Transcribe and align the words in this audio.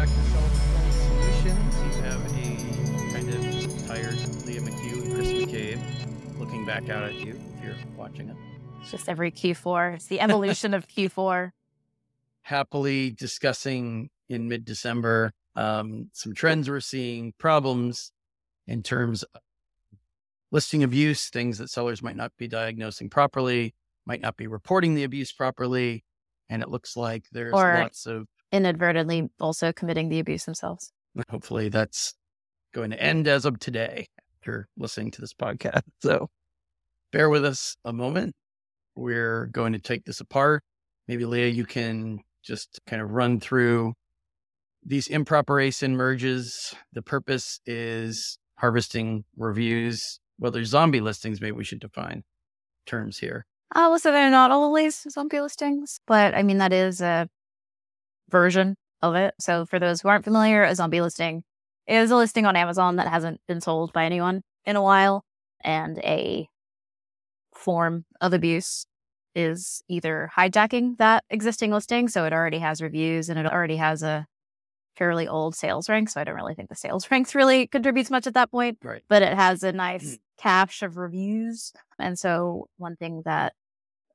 back 0.00 0.08
to 0.08 0.30
Seller 0.30 0.48
Performance 0.48 0.94
Solutions. 0.96 1.96
You 1.96 2.02
have 2.04 2.24
a 2.24 3.12
kind 3.12 3.28
of 3.28 3.86
tired 3.86 4.46
Leah 4.46 4.62
McHugh 4.62 5.02
and 5.02 5.14
Chris 5.14 5.28
McCabe 5.28 6.38
looking 6.38 6.64
back 6.64 6.88
out 6.88 7.02
at 7.02 7.16
you 7.16 7.38
if 7.58 7.64
you're 7.64 7.74
watching 7.98 8.30
it. 8.30 8.36
It's 8.80 8.90
just 8.90 9.10
every 9.10 9.30
Q4. 9.30 9.96
It's 9.96 10.06
the 10.06 10.20
evolution 10.20 10.72
of 10.72 10.88
Q4. 10.88 11.52
Happily 12.40 13.10
discussing 13.10 14.08
in 14.30 14.48
mid 14.48 14.64
December 14.64 15.34
um, 15.54 16.08
some 16.14 16.32
trends 16.32 16.70
we're 16.70 16.80
seeing, 16.80 17.34
problems 17.36 18.10
in 18.66 18.82
terms 18.82 19.22
of 19.22 19.42
listing 20.50 20.82
abuse, 20.82 21.28
things 21.28 21.58
that 21.58 21.68
sellers 21.68 22.02
might 22.02 22.16
not 22.16 22.32
be 22.38 22.48
diagnosing 22.48 23.10
properly, 23.10 23.74
might 24.06 24.22
not 24.22 24.38
be 24.38 24.46
reporting 24.46 24.94
the 24.94 25.04
abuse 25.04 25.30
properly. 25.30 26.04
And 26.48 26.62
it 26.62 26.70
looks 26.70 26.96
like 26.96 27.24
there's 27.32 27.52
Or- 27.52 27.80
lots 27.80 28.06
of 28.06 28.28
Inadvertently 28.52 29.30
also 29.40 29.72
committing 29.72 30.08
the 30.08 30.18
abuse 30.18 30.44
themselves. 30.44 30.92
hopefully 31.30 31.68
that's 31.68 32.14
going 32.72 32.90
to 32.90 33.02
end 33.02 33.26
as 33.28 33.44
of 33.44 33.58
today 33.58 34.06
after 34.40 34.68
listening 34.76 35.10
to 35.12 35.20
this 35.20 35.34
podcast. 35.34 35.82
So 36.02 36.28
bear 37.12 37.28
with 37.28 37.44
us 37.44 37.76
a 37.84 37.92
moment. 37.92 38.34
We're 38.94 39.46
going 39.46 39.72
to 39.72 39.78
take 39.78 40.04
this 40.04 40.20
apart. 40.20 40.62
Maybe 41.08 41.24
Leah, 41.24 41.48
you 41.48 41.64
can 41.64 42.20
just 42.42 42.80
kind 42.86 43.02
of 43.02 43.10
run 43.10 43.40
through 43.40 43.94
these 44.84 45.08
improper 45.08 45.54
ASIN 45.54 45.92
merges. 45.92 46.74
The 46.92 47.02
purpose 47.02 47.60
is 47.66 48.38
harvesting 48.56 49.24
reviews. 49.36 50.20
Well, 50.38 50.52
there's 50.52 50.68
zombie 50.68 51.00
listings. 51.00 51.40
Maybe 51.40 51.52
we 51.52 51.64
should 51.64 51.80
define 51.80 52.22
terms 52.86 53.18
here. 53.18 53.46
Uh, 53.74 53.86
well, 53.90 53.98
so 53.98 54.10
they're 54.10 54.30
not 54.30 54.50
always 54.50 55.06
zombie 55.10 55.40
listings, 55.40 56.00
but 56.06 56.34
I 56.34 56.42
mean, 56.42 56.58
that 56.58 56.72
is 56.72 57.00
a 57.00 57.28
version 58.30 58.76
of 59.02 59.14
it. 59.14 59.34
So 59.40 59.66
for 59.66 59.78
those 59.78 60.00
who 60.00 60.08
aren't 60.08 60.24
familiar, 60.24 60.62
a 60.62 60.74
zombie 60.74 61.00
listing 61.00 61.42
is 61.86 62.10
a 62.10 62.16
listing 62.16 62.46
on 62.46 62.56
Amazon 62.56 62.96
that 62.96 63.08
hasn't 63.08 63.40
been 63.48 63.60
sold 63.60 63.92
by 63.92 64.04
anyone 64.04 64.42
in 64.64 64.76
a 64.76 64.82
while. 64.82 65.24
And 65.62 65.98
a 65.98 66.48
form 67.54 68.04
of 68.20 68.32
abuse 68.32 68.86
is 69.34 69.82
either 69.88 70.30
hijacking 70.36 70.96
that 70.98 71.24
existing 71.30 71.70
listing. 71.70 72.08
So 72.08 72.24
it 72.24 72.32
already 72.32 72.58
has 72.58 72.80
reviews 72.80 73.28
and 73.28 73.38
it 73.38 73.46
already 73.46 73.76
has 73.76 74.02
a 74.02 74.26
fairly 74.96 75.28
old 75.28 75.54
sales 75.54 75.88
rank. 75.88 76.08
So 76.08 76.20
I 76.20 76.24
don't 76.24 76.34
really 76.34 76.54
think 76.54 76.68
the 76.68 76.74
sales 76.74 77.06
ranks 77.10 77.34
really 77.34 77.66
contributes 77.66 78.10
much 78.10 78.26
at 78.26 78.34
that 78.34 78.50
point 78.50 78.78
Right. 78.82 79.02
but 79.08 79.22
it 79.22 79.34
has 79.34 79.62
a 79.62 79.72
nice 79.72 80.14
mm. 80.16 80.18
cache 80.38 80.82
of 80.82 80.96
reviews. 80.96 81.72
And 81.98 82.18
so, 82.18 82.68
one 82.78 82.96
thing 82.96 83.22
that 83.24 83.52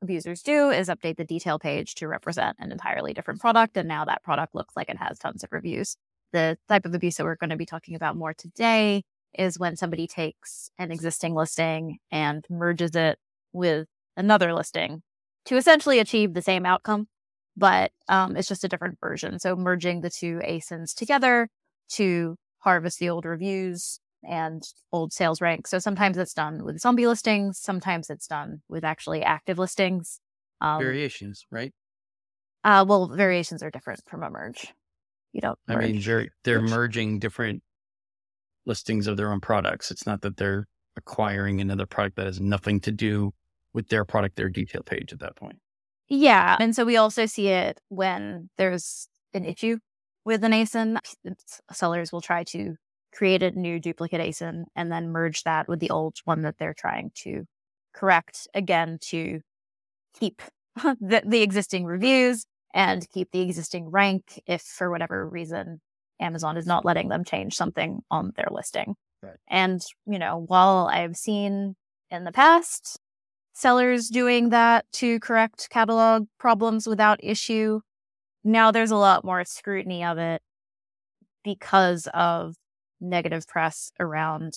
abusers 0.06 0.42
do 0.42 0.70
is 0.70 0.88
update 0.88 1.18
the 1.18 1.26
detail 1.26 1.60
page 1.60 1.96
to 1.96 2.08
represent 2.08 2.56
an 2.60 2.72
entirely 2.72 3.14
different 3.14 3.42
product. 3.42 3.76
And 3.76 3.88
now 3.88 4.06
that 4.06 4.24
product 4.24 4.56
looks 4.56 4.76
like 4.76 4.90
it 4.90 4.98
has 4.98 5.20
tons 5.20 5.44
of 5.44 5.52
reviews. 5.52 5.98
The 6.32 6.58
type 6.70 6.86
of 6.86 6.96
abuse 6.96 7.18
that 7.18 7.26
we're 7.26 7.36
going 7.36 7.50
to 7.50 7.56
be 7.56 7.66
talking 7.66 7.96
about 7.96 8.16
more 8.16 8.34
today 8.34 9.04
is 9.38 9.60
when 9.60 9.76
somebody 9.76 10.08
takes 10.08 10.70
an 10.78 10.92
existing 10.92 11.36
listing 11.36 11.98
and 12.12 12.46
merges 12.50 12.96
it 12.96 13.20
with 13.52 13.88
another 14.16 14.54
listing 14.54 15.02
to 15.46 15.58
essentially 15.58 16.00
achieve 16.00 16.34
the 16.34 16.42
same 16.42 16.66
outcome, 16.66 17.08
but 17.56 17.92
um, 18.08 18.36
it's 18.36 18.48
just 18.48 18.64
a 18.64 18.68
different 18.68 18.98
version. 19.00 19.40
So, 19.40 19.56
merging 19.56 20.02
the 20.02 20.10
two 20.10 20.40
ASINs 20.40 20.94
together 20.94 21.50
to 21.90 22.36
harvest 22.60 23.00
the 23.00 23.10
old 23.10 23.26
reviews 23.26 24.00
and 24.28 24.64
old 24.92 25.14
sales 25.14 25.42
rank. 25.42 25.68
So 25.68 25.80
sometimes 25.80 26.18
it's 26.18 26.34
done 26.34 26.64
with 26.64 26.80
zombie 26.80 27.08
listings, 27.08 27.60
sometimes 27.60 28.10
it's 28.10 28.28
done 28.28 28.62
with 28.70 28.84
actually 28.84 29.24
active 29.24 29.58
listings. 29.60 30.20
Um, 30.62 30.80
Variations, 30.82 31.46
right? 31.52 31.74
uh, 32.64 32.84
well, 32.88 33.08
variations 33.08 33.62
are 33.62 33.70
different 33.70 34.02
from 34.08 34.24
a 34.24 34.30
merge. 34.30 34.74
You 35.34 35.42
don't. 35.42 35.60
I 35.68 35.76
mean, 35.76 36.02
they're 36.02 36.28
they're 36.44 36.62
Merge. 36.62 36.70
merging 36.72 37.20
different 37.20 37.62
listings 38.66 39.08
of 39.08 39.18
their 39.18 39.32
own 39.32 39.42
products. 39.42 39.92
It's 39.92 40.06
not 40.06 40.22
that 40.22 40.38
they're 40.38 40.66
acquiring 40.98 41.60
another 41.62 41.86
product 41.86 42.16
that 42.16 42.26
has 42.26 42.40
nothing 42.40 42.80
to 42.82 42.92
do 42.92 43.34
with 43.74 43.90
their 43.90 44.06
product, 44.06 44.38
their 44.38 44.50
detail 44.50 44.82
page 44.82 45.12
at 45.12 45.20
that 45.20 45.36
point. 45.36 45.58
yeah, 46.08 46.56
and 46.60 46.74
so 46.76 46.86
we 46.86 46.96
also 46.98 47.26
see 47.26 47.50
it 47.50 47.82
when 47.90 48.50
there's 48.58 49.08
an 49.34 49.44
issue 49.46 49.78
with 50.24 50.44
an 50.44 50.54
ASIN. 50.54 50.98
Sellers 51.72 52.12
will 52.14 52.22
try 52.22 52.44
to 52.46 52.76
create 53.16 53.42
a 53.42 53.52
new 53.52 53.80
duplicate 53.80 54.22
ASIN 54.22 54.66
and 54.76 54.92
then 54.92 55.10
merge 55.10 55.44
that 55.44 55.68
with 55.68 55.80
the 55.80 55.90
old 55.90 56.18
one 56.26 56.42
that 56.42 56.58
they're 56.60 56.76
trying 56.78 57.12
to 57.16 57.46
correct 57.94 58.48
again 58.54 58.98
to 59.02 59.40
keep 60.20 60.42
the, 60.76 61.24
the 61.26 61.42
existing 61.42 61.86
reviews 61.86 62.46
and 62.74 63.10
keep 63.12 63.32
the 63.32 63.42
existing 63.42 63.90
rank 63.90 64.42
if 64.46 64.62
for 64.62 64.92
whatever 64.92 65.28
reason 65.28 65.80
Amazon 66.20 66.58
is 66.58 66.66
not 66.66 66.86
letting 66.86 67.10
them 67.10 67.24
change 67.24 67.56
something 67.56 68.02
on 68.12 68.34
their 68.36 68.48
listing. 68.52 68.96
Right. 69.24 69.38
And, 69.48 69.82
you 70.06 70.20
know, 70.20 70.44
while 70.48 70.90
I've 70.92 71.16
seen 71.16 71.76
in 72.12 72.26
the 72.26 72.32
past 72.32 73.00
sellers 73.54 74.10
doing 74.10 74.50
that 74.50 74.86
to 74.94 75.20
correct 75.22 75.70
catalog 75.70 76.28
problems 76.38 76.86
without 76.86 77.20
issue, 77.24 77.80
now 78.44 78.72
there's 78.72 78.92
a 78.92 78.98
lot 78.98 79.24
more 79.24 79.44
scrutiny 79.46 80.04
of 80.04 80.18
it 80.18 80.42
because 81.44 82.08
of 82.14 82.56
negative 83.02 83.48
press 83.48 83.92
around 84.00 84.54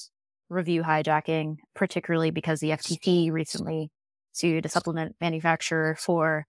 review 0.49 0.83
hijacking, 0.83 1.57
particularly 1.75 2.31
because 2.31 2.61
the 2.61 2.71
FTC 2.71 3.31
recently 3.31 3.91
sued 4.33 4.65
a 4.65 4.69
supplement 4.69 5.17
manufacturer 5.21 5.97
for 5.99 6.47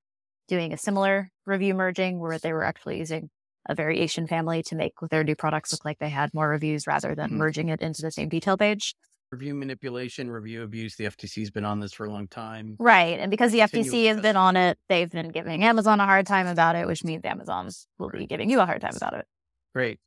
doing 0.48 0.72
a 0.74 0.78
similar 0.78 1.30
review 1.46 1.74
merging 1.74 2.20
where 2.20 2.38
they 2.40 2.54
were 2.54 2.64
actually 2.64 2.98
using 2.98 3.30
a 3.68 3.76
variation 3.76 4.26
family 4.26 4.64
to 4.64 4.76
make 4.76 4.94
their 5.12 5.24
new 5.24 5.36
products 5.36 5.72
look 5.72 5.84
like 5.86 6.00
they 6.00 6.10
had 6.10 6.34
more 6.34 6.48
reviews 6.50 6.88
rather 6.88 7.14
than 7.14 7.32
Mhm. 7.32 7.34
merging 7.38 7.70
it 7.70 7.82
into 7.82 8.02
the 8.02 8.10
same 8.12 8.30
detail 8.30 8.58
page. 8.58 8.96
Review 9.32 9.54
manipulation, 9.54 10.32
review 10.32 10.64
abuse. 10.64 10.96
The 10.96 11.06
FTC's 11.06 11.52
been 11.52 11.66
on 11.66 11.80
this 11.80 11.94
for 11.94 12.06
a 12.06 12.12
long 12.12 12.28
time. 12.28 12.76
Right. 12.80 13.20
And 13.20 13.30
because 13.30 13.52
the 13.52 13.62
FTC 13.62 14.06
has 14.06 14.20
been 14.22 14.36
on 14.36 14.56
it, 14.56 14.80
they've 14.88 15.10
been 15.12 15.30
giving 15.30 15.64
Amazon 15.64 16.00
a 16.00 16.06
hard 16.06 16.26
time 16.26 16.48
about 16.48 16.76
it, 16.76 16.88
which 16.88 17.04
means 17.04 17.24
Amazon 17.26 17.70
will 18.00 18.10
be 18.10 18.26
giving 18.26 18.50
you 18.50 18.60
a 18.60 18.66
hard 18.66 18.82
time 18.82 18.96
about 18.96 19.14
it. 19.14 19.28
Great. 19.76 20.00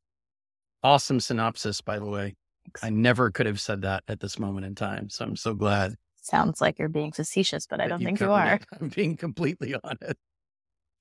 Awesome 0.83 1.21
synopsis, 1.21 1.81
by 1.81 1.99
the 1.99 2.07
way. 2.07 2.35
I 2.83 2.91
never 2.91 3.31
could 3.31 3.47
have 3.47 3.61
said 3.61 3.83
that 3.83 4.05
at 4.09 4.21
this 4.21 4.39
moment 4.39 4.67
in 4.67 4.75
time. 4.75 5.11
So 5.11 5.25
I'm 5.25 5.37
so 5.37 5.55
glad. 5.55 5.95
Sounds 6.21 6.61
like 6.61 6.79
you're 6.79 6.89
being 6.89 7.13
facetious, 7.13 7.67
but 7.67 7.81
I 7.81 7.89
don't 7.89 8.03
think 8.03 8.21
you 8.21 8.31
are. 8.31 8.55
it. 8.55 8.65
I'm 8.81 8.89
being 8.89 9.17
completely 9.17 9.75
honest. 9.83 10.15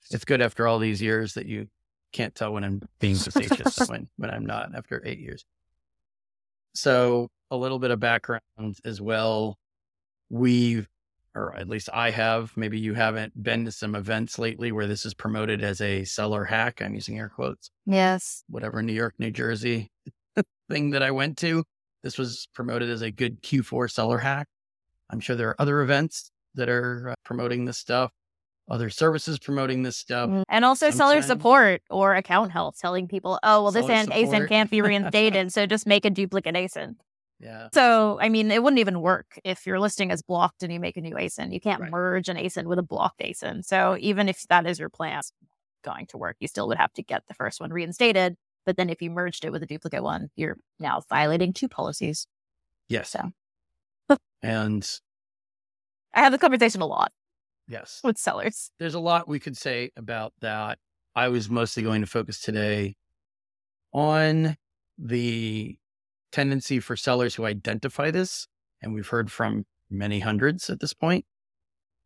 It's 0.09 0.25
good 0.25 0.41
after 0.41 0.67
all 0.67 0.79
these 0.79 1.01
years 1.01 1.35
that 1.35 1.45
you 1.45 1.67
can't 2.11 2.33
tell 2.33 2.51
when 2.51 2.63
I'm 2.63 2.81
being 2.99 3.15
facetious 3.15 3.77
when, 3.89 4.09
when 4.17 4.29
I'm 4.29 4.45
not 4.45 4.75
after 4.75 5.01
eight 5.05 5.19
years. 5.19 5.45
So 6.73 7.29
a 7.49 7.57
little 7.57 7.79
bit 7.79 7.91
of 7.91 7.99
background 7.99 8.41
as 8.83 8.99
well. 8.99 9.57
We've, 10.29 10.87
or 11.35 11.55
at 11.55 11.67
least 11.69 11.89
I 11.93 12.11
have, 12.11 12.51
maybe 12.57 12.79
you 12.79 12.93
haven't 12.93 13.41
been 13.41 13.65
to 13.65 13.71
some 13.71 13.95
events 13.95 14.37
lately 14.37 14.71
where 14.71 14.87
this 14.87 15.05
is 15.05 15.13
promoted 15.13 15.63
as 15.63 15.79
a 15.81 16.03
seller 16.03 16.43
hack. 16.45 16.81
I'm 16.81 16.93
using 16.93 17.17
air 17.17 17.29
quotes 17.29 17.69
Yes. 17.85 18.43
whatever 18.49 18.81
New 18.83 18.93
York, 18.93 19.15
New 19.17 19.31
Jersey 19.31 19.89
thing 20.69 20.89
that 20.91 21.03
I 21.03 21.11
went 21.11 21.37
to. 21.39 21.63
This 22.03 22.17
was 22.17 22.47
promoted 22.53 22.89
as 22.89 23.01
a 23.01 23.11
good 23.11 23.41
Q4 23.43 23.89
seller 23.91 24.17
hack. 24.17 24.47
I'm 25.09 25.19
sure 25.19 25.35
there 25.35 25.49
are 25.49 25.61
other 25.61 25.81
events 25.81 26.31
that 26.55 26.67
are 26.69 27.09
uh, 27.11 27.15
promoting 27.23 27.65
this 27.65 27.77
stuff, 27.77 28.11
other 28.69 28.89
services 28.89 29.39
promoting 29.39 29.83
this 29.83 29.97
stuff. 29.97 30.29
Mm. 30.29 30.43
And 30.49 30.65
also 30.65 30.89
seller 30.89 31.21
support 31.21 31.81
or 31.89 32.15
account 32.15 32.51
health 32.51 32.75
telling 32.79 33.07
people, 33.07 33.39
oh, 33.43 33.63
well, 33.63 33.71
this 33.71 33.85
Seller 33.85 33.99
an- 33.99 34.07
ASIN 34.07 34.47
can't 34.49 34.69
be 34.71 34.81
reinstated. 34.81 35.53
so 35.53 35.65
just 35.65 35.85
make 35.85 36.03
a 36.05 36.09
duplicate 36.09 36.55
ASIN. 36.55 36.95
Yeah. 37.41 37.69
So, 37.73 38.19
I 38.21 38.29
mean, 38.29 38.51
it 38.51 38.61
wouldn't 38.61 38.79
even 38.79 39.01
work 39.01 39.39
if 39.43 39.65
your 39.65 39.79
listing 39.79 40.11
is 40.11 40.21
blocked 40.21 40.61
and 40.61 40.71
you 40.71 40.79
make 40.79 40.95
a 40.95 41.01
new 41.01 41.15
ASIN. 41.15 41.51
You 41.51 41.59
can't 41.59 41.81
Right. 41.81 41.89
merge 41.91 42.29
an 42.29 42.37
ASIN 42.37 42.65
with 42.65 42.77
a 42.77 42.83
blocked 42.83 43.19
ASIN. 43.19 43.65
So, 43.65 43.97
even 43.99 44.29
if 44.29 44.43
that 44.49 44.67
is 44.67 44.77
your 44.79 44.89
plan, 44.89 45.21
going 45.83 46.05
to 46.07 46.17
work, 46.17 46.37
you 46.39 46.47
still 46.47 46.67
would 46.67 46.77
have 46.77 46.93
to 46.93 47.01
get 47.03 47.23
the 47.27 47.33
first 47.33 47.59
one 47.59 47.71
reinstated. 47.73 48.37
But 48.65 48.77
then 48.77 48.91
if 48.91 49.01
you 49.01 49.09
merged 49.09 49.43
it 49.43 49.51
with 49.51 49.63
a 49.63 49.65
duplicate 49.65 50.03
one, 50.03 50.29
you're 50.35 50.57
now 50.79 51.01
violating 51.09 51.51
two 51.51 51.67
policies. 51.67 52.27
Yes. 52.87 53.09
So. 53.09 53.31
and 54.43 54.87
I 56.13 56.19
have 56.21 56.31
the 56.31 56.37
conversation 56.37 56.81
a 56.81 56.85
lot 56.85 57.11
yes, 57.67 58.01
with 58.03 58.17
sellers. 58.19 58.69
there's 58.79 58.93
a 58.93 58.99
lot 58.99 59.27
we 59.27 59.39
could 59.39 59.57
say 59.57 59.89
about 59.95 60.33
that. 60.41 60.77
I 61.15 61.29
was 61.29 61.49
mostly 61.49 61.81
going 61.81 62.01
to 62.01 62.07
focus 62.07 62.39
today 62.41 62.95
on 63.93 64.55
the 64.97 65.77
tendency 66.31 66.79
for 66.79 66.95
sellers 66.95 67.35
who 67.35 67.45
identify 67.45 68.11
this. 68.11 68.47
And 68.81 68.93
we've 68.93 69.07
heard 69.07 69.31
from 69.31 69.65
many 69.89 70.19
hundreds 70.19 70.69
at 70.69 70.79
this 70.79 70.93
point. 70.93 71.25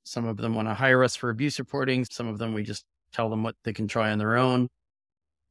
Some 0.04 0.26
of 0.26 0.38
them 0.38 0.54
want 0.54 0.68
to 0.68 0.74
hire 0.74 1.04
us 1.04 1.16
for 1.16 1.30
abuse 1.30 1.58
reporting. 1.60 2.06
Some 2.06 2.28
of 2.28 2.38
them 2.38 2.54
we 2.54 2.64
just 2.64 2.86
tell 3.12 3.30
them 3.30 3.44
what 3.44 3.56
they 3.64 3.74
can 3.74 3.88
try 3.88 4.12
on 4.12 4.20
their 4.20 4.36
own. 4.36 4.70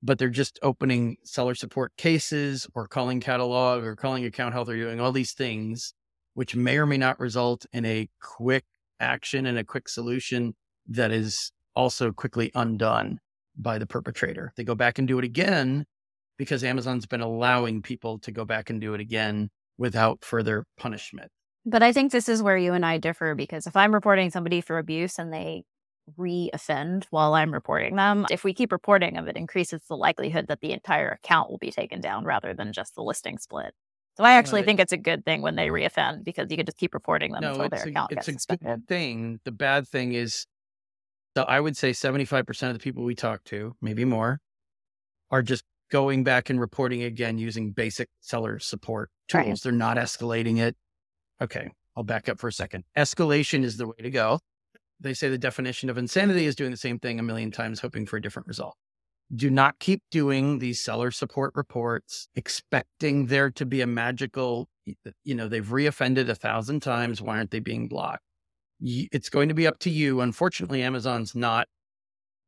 But 0.03 0.19
they're 0.19 0.29
just 0.29 0.59
opening 0.63 1.17
seller 1.25 1.55
support 1.55 1.97
cases 1.97 2.67
or 2.75 2.87
calling 2.87 3.21
catalog 3.21 3.85
or 3.85 3.97
calling 3.97 4.25
account 4.25 4.53
health 4.53 4.69
or 4.69 4.77
doing 4.77 5.01
all 5.01 5.13
these 5.13 5.33
things, 5.33 5.95
which 6.35 6.55
may 6.55 6.77
or 6.77 6.87
may 6.87 6.99
not 6.99 7.19
result 7.19 7.65
in 7.73 7.85
a 7.87 8.09
quick 8.21 8.65
action 9.01 9.47
and 9.47 9.59
a 9.59 9.65
quick 9.65 9.89
solution 9.89 10.55
that 10.87 11.11
is 11.11 11.51
also 11.75 12.13
quickly 12.13 12.51
undone 12.55 13.19
by 13.57 13.79
the 13.79 13.87
perpetrator. 13.87 14.53
They 14.57 14.65
go 14.65 14.75
back 14.75 14.99
and 14.99 15.09
do 15.09 15.19
it 15.19 15.25
again 15.25 15.87
because 16.37 16.65
Amazon's 16.65 17.07
been 17.07 17.21
allowing 17.21 17.83
people 17.83 18.19
to 18.21 18.33
go 18.33 18.45
back 18.45 18.71
and 18.71 18.81
do 18.81 18.95
it 18.95 19.01
again 19.01 19.51
without 19.79 20.25
further 20.25 20.65
punishment. 20.77 21.31
But 21.67 21.83
I 21.83 21.93
think 21.93 22.13
this 22.13 22.29
is 22.29 22.43
where 22.43 22.57
you 22.59 22.75
and 22.75 22.85
I 22.85 22.99
differ 22.99 23.35
because 23.35 23.67
if 23.67 23.77
I'm 23.77 23.95
reporting 23.95 24.31
somebody 24.31 24.61
for 24.61 24.79
abuse 24.79 25.19
and 25.19 25.33
they 25.33 25.65
re-offend 26.19 27.07
while 27.11 27.35
I'm 27.35 27.53
reporting 27.53 27.97
them, 27.97 28.27
if 28.31 28.45
we 28.45 28.53
keep 28.53 28.71
reporting 28.73 29.15
them, 29.15 29.27
it 29.29 29.37
increases 29.37 29.81
the 29.89 29.97
likelihood 29.97 30.49
that 30.49 30.61
the 30.61 30.73
entire 30.73 31.09
account 31.09 31.51
will 31.51 31.59
be 31.59 31.71
taken 31.71 32.01
down 32.01 32.25
rather 32.25 32.53
than 32.53 32.73
just 32.75 32.95
the 32.95 33.03
listing 33.03 33.39
split. 33.39 33.73
So 34.17 34.25
I 34.25 34.33
actually 34.33 34.61
Right. 34.61 34.67
think 34.67 34.81
it's 34.81 34.93
a 34.93 34.99
good 34.99 35.25
thing 35.25 35.41
when 35.41 35.57
they 35.57 35.69
reoffend 35.69 36.23
because 36.25 36.51
you 36.51 36.57
can 36.59 36.67
just 36.67 36.77
keep 36.77 36.93
reporting 36.93 37.33
them 37.33 37.43
No, 37.43 37.49
until 37.49 37.65
it's 37.65 37.73
their 37.73 37.85
a, 37.87 37.89
account 37.89 38.11
it's 38.13 38.27
gets 38.27 38.29
a 38.29 38.33
suspended. 38.33 38.67
good 38.67 38.87
thing. 38.89 39.41
The 39.45 39.51
bad 39.53 39.89
thing 39.89 40.13
is, 40.13 40.47
so 41.37 41.45
I 41.45 41.59
would 41.61 41.77
say 41.77 41.93
75% 41.93 42.71
of 42.71 42.79
the 42.79 42.83
people 42.83 43.03
we 43.05 43.15
talk 43.15 43.43
to, 43.45 43.75
maybe 43.81 44.05
more, 44.05 44.41
are 45.31 45.43
just 45.43 45.65
going 45.95 46.25
back 46.25 46.51
and 46.51 46.61
reporting 46.61 47.05
again 47.05 47.39
using 47.39 47.71
basic 47.71 48.09
seller 48.19 48.59
support 48.59 49.11
tools. 49.29 49.47
Right. 49.47 49.61
They're 49.63 49.71
not 49.71 49.97
escalating 49.97 50.59
it. 50.59 50.75
Okay, 51.41 51.71
I'll 51.97 52.03
back 52.03 52.29
up 52.29 52.41
for 52.41 52.49
a 52.49 52.53
second. 52.53 52.83
Escalation 52.99 53.63
is 53.63 53.77
the 53.77 53.87
way 53.87 53.95
to 54.03 54.11
go. 54.11 54.41
They 54.99 55.15
say 55.15 55.29
the 55.29 55.39
definition 55.39 55.89
of 55.89 55.97
insanity 55.97 56.47
is 56.47 56.57
doing 56.57 56.73
the 56.73 56.77
same 56.77 56.99
thing 56.99 57.21
a 57.21 57.23
million 57.23 57.53
times, 57.53 57.79
hoping 57.79 58.07
for 58.07 58.17
a 58.17 58.21
different 58.21 58.49
result. 58.49 58.75
Do 59.33 59.51
not 59.51 59.79
keep 59.79 60.03
doing 60.11 60.59
these 60.59 60.83
seller 60.83 61.13
support 61.13 61.53
reports, 61.55 62.27
expecting 62.35 63.27
there 63.27 63.53
to 63.53 63.65
be 63.65 63.81
a 63.81 63.87
magical, 63.87 64.69
you 65.23 65.37
know, 65.37 65.47
they've 65.47 65.65
reoffended 65.65 66.29
a 66.29 66.35
thousand 66.35 66.81
times. 66.81 67.23
Why 67.23 67.37
aren't 67.37 67.53
they 67.53 67.61
being 67.61 67.87
blocked? 67.87 68.25
It's 68.81 69.29
going 69.29 69.49
to 69.49 69.55
be 69.55 69.69
up 69.69 69.79
to 69.79 69.91
you. 69.91 70.23
Unfortunately, 70.23 70.83
Amazon's 70.83 71.37
not 71.37 71.69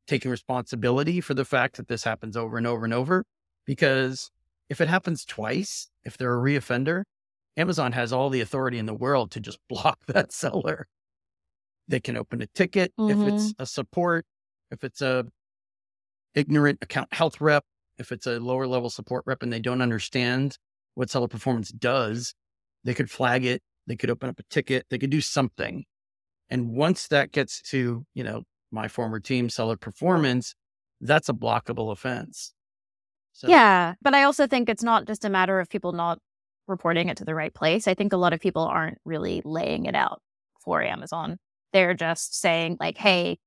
taking 0.05 0.31
responsibility 0.31 1.21
for 1.21 1.33
the 1.33 1.45
fact 1.45 1.77
that 1.77 1.87
this 1.87 2.03
happens 2.03 2.35
over 2.35 2.57
and 2.57 2.67
over 2.67 2.83
and 2.83 2.93
over. 2.93 3.23
Because 3.67 4.31
if 4.69 4.81
it 4.81 4.87
happens 4.87 5.23
twice, 5.23 5.89
if 6.03 6.17
they're 6.17 6.33
a 6.33 6.41
reoffender, 6.41 7.03
Amazon 7.55 7.91
has 7.91 8.11
all 8.11 8.29
the 8.29 8.41
authority 8.41 8.79
in 8.79 8.87
the 8.87 8.93
world 8.93 9.29
to 9.31 9.39
just 9.39 9.59
block 9.69 9.99
that 10.07 10.31
seller. 10.31 10.87
They 11.87 11.99
can 11.99 12.17
open 12.17 12.41
a 12.41 12.47
ticket 12.47 12.91
if 12.97 13.17
it's 13.17 13.51
mm-hmm. 13.51 13.61
a 13.61 13.65
support, 13.65 14.25
if 14.71 14.83
it's 14.83 15.01
a 15.01 15.25
ignorant 16.35 16.79
account 16.81 17.13
health 17.13 17.39
rep, 17.39 17.63
if 17.97 18.11
it's 18.11 18.27
a 18.27 18.39
lower 18.39 18.67
level 18.67 18.89
support 18.89 19.23
rep 19.25 19.41
and 19.41 19.51
they 19.51 19.59
don't 19.59 19.81
understand 19.81 20.57
what 20.95 21.09
seller 21.09 21.27
performance 21.27 21.69
does, 21.69 22.33
they 22.83 22.93
could 22.93 23.09
flag 23.09 23.45
it, 23.45 23.61
they 23.87 23.95
could 23.95 24.09
open 24.09 24.29
up 24.29 24.39
a 24.39 24.43
ticket, 24.49 24.85
they 24.89 24.97
could 24.97 25.09
do 25.09 25.21
something. 25.21 25.85
And 26.49 26.71
once 26.71 27.07
that 27.07 27.31
gets 27.31 27.61
to, 27.69 28.05
you 28.13 28.23
know, 28.23 28.43
my 28.71 28.87
former 28.87 29.19
team 29.19 29.49
seller 29.49 29.77
performance, 29.77 30.53
that's 30.99 31.29
a 31.29 31.33
blockable 31.33 31.91
offense. 31.91 32.53
So 33.37 33.47
Yeah. 33.47 33.93
But 34.01 34.15
I 34.15 34.23
also 34.23 34.47
think 34.47 34.67
it's 34.67 34.83
not 34.83 35.05
just 35.05 35.23
a 35.23 35.29
matter 35.29 35.59
of 35.59 35.69
people 35.69 35.91
not 35.91 36.19
reporting 36.67 37.07
it 37.07 37.17
to 37.17 37.25
the 37.25 37.35
right 37.35 37.53
place. 37.53 37.87
I 37.87 37.93
think 37.93 38.11
a 38.11 38.17
lot 38.17 38.33
of 38.33 38.39
people 38.39 38.63
aren't 38.63 38.97
really 39.05 39.41
laying 39.45 39.85
it 39.85 39.95
out 39.95 40.21
for 40.59 40.81
Amazon. 40.81 41.37
They're 41.71 41.93
just 41.93 42.35
saying, 42.35 42.77
like, 42.79 42.97
hey, 42.97 43.37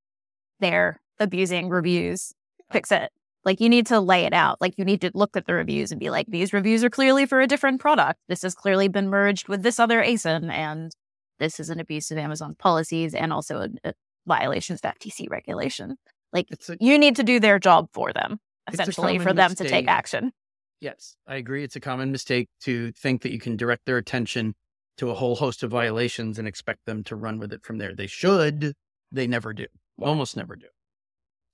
they're 0.61 1.01
abusing 1.19 1.69
reviews, 1.69 2.33
fix 2.71 2.91
it. 2.91 3.11
Like, 3.43 3.59
you 3.59 3.67
need 3.67 3.87
to 3.87 3.99
lay 3.99 4.25
it 4.25 4.33
out. 4.33 4.61
Like, 4.61 4.75
you 4.77 4.85
need 4.85 5.01
to 5.01 5.11
look 5.13 5.35
at 5.35 5.45
the 5.45 5.53
reviews 5.53 5.91
and 5.91 5.99
be 5.99 6.09
like, 6.09 6.27
these 6.27 6.53
reviews 6.53 6.83
are 6.83 6.89
clearly 6.89 7.25
for 7.25 7.41
a 7.41 7.47
different 7.47 7.81
product. 7.81 8.19
This 8.29 8.43
has 8.43 8.55
clearly 8.55 8.87
been 8.87 9.09
merged 9.09 9.49
with 9.49 9.63
this 9.63 9.79
other 9.79 10.01
ASIN, 10.01 10.49
and 10.49 10.91
this 11.39 11.59
is 11.59 11.69
an 11.69 11.79
abuse 11.79 12.11
of 12.11 12.17
Amazon's 12.17 12.55
policies 12.57 13.13
and 13.13 13.33
also 13.33 13.57
a, 13.57 13.69
a 13.83 13.89
uh, 13.89 13.91
violation 14.27 14.75
of 14.75 14.81
FTC 14.81 15.29
regulation. 15.29 15.97
Like, 16.31 16.47
a 16.51 16.77
you 16.79 16.97
need 16.97 17.15
to 17.17 17.23
do 17.23 17.39
their 17.39 17.59
job 17.59 17.89
for 17.91 18.13
them, 18.13 18.39
essentially, 18.73 19.19
for 19.19 19.33
them 19.33 19.55
to 19.55 19.63
take 19.63 19.87
action. 19.87 20.31
Yes, 20.79 21.15
I 21.27 21.35
agree. 21.35 21.63
It's 21.63 21.75
a 21.75 21.79
common 21.79 22.11
mistake 22.11 22.49
to 22.61 22.91
think 22.93 23.21
that 23.21 23.31
you 23.31 23.39
can 23.39 23.55
direct 23.55 23.85
their 23.85 23.97
attention 23.97 24.55
to 24.97 25.09
a 25.09 25.13
whole 25.13 25.35
host 25.35 25.63
of 25.63 25.71
violations 25.71 26.39
and 26.39 26.47
expect 26.47 26.85
them 26.85 27.03
to 27.05 27.15
run 27.15 27.39
with 27.39 27.53
it 27.53 27.63
from 27.63 27.77
there. 27.77 27.95
They 27.95 28.07
should, 28.07 28.73
they 29.11 29.27
never 29.27 29.53
do, 29.53 29.67
almost 30.01 30.35
never 30.35 30.55
do. 30.55 30.67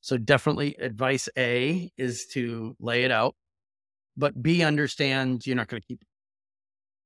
So, 0.02 0.18
definitely 0.18 0.75
advice 0.80 1.28
A 1.38 1.92
is 1.98 2.25
to 2.34 2.75
lay 2.80 3.04
it 3.04 3.12
out, 3.12 3.36
but 4.16 4.42
B, 4.42 4.63
understand 4.63 5.46
you're 5.46 5.56
not 5.56 5.68
going 5.68 5.81
to 5.81 5.88
keep 5.88 6.04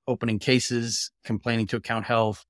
opening 0.07 0.40
cases, 0.40 1.12
complaining 1.24 1.68
to 1.68 1.78
account 1.78 2.06
health, 2.06 2.46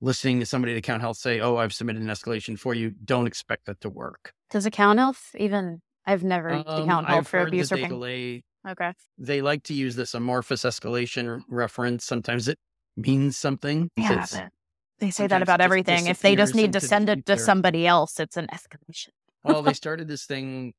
listening 0.00 0.40
to 0.40 0.46
somebody 0.46 0.72
at 0.72 0.78
account 0.78 1.02
health 1.02 1.16
say, 1.16 1.40
Oh, 1.40 1.56
I've 1.56 1.72
submitted 1.72 2.02
an 2.02 2.08
escalation 2.08 2.58
for 2.58 2.74
you. 2.74 2.92
Don't 3.04 3.26
expect 3.26 3.66
that 3.66 3.80
to 3.80 3.90
work. 3.90 4.32
Does 4.50 4.66
account 4.66 4.98
health 4.98 5.34
even? 5.38 5.80
I've 6.06 6.24
never 6.24 6.52
Um, 6.52 6.82
account 6.82 7.08
I've 7.08 7.26
for 7.28 7.40
abuse 7.40 7.72
or 7.72 7.76
they 7.76 7.86
delay 7.86 8.42
Okay. 8.66 8.92
they 9.18 9.42
like 9.42 9.62
to 9.64 9.74
use 9.74 9.94
this 9.96 10.14
amorphous 10.14 10.62
escalation 10.64 11.42
reference. 11.48 12.04
Sometimes 12.04 12.48
it 12.48 12.58
means 12.96 13.36
something. 13.36 13.90
Yeah, 13.96 14.24
they 14.98 15.10
say 15.10 15.26
that 15.26 15.42
about 15.42 15.60
everything. 15.60 16.06
If 16.06 16.20
they 16.20 16.34
just 16.34 16.54
need 16.54 16.72
to 16.72 16.80
send 16.80 17.08
it 17.08 17.26
to 17.26 17.36
somebody 17.36 17.86
else, 17.86 18.18
it's 18.20 18.36
an 18.36 18.46
escalation. 18.48 19.08
well, 19.42 19.62
they 19.62 19.74
started 19.84 20.08
this 20.08 20.24
thing, 20.24 20.72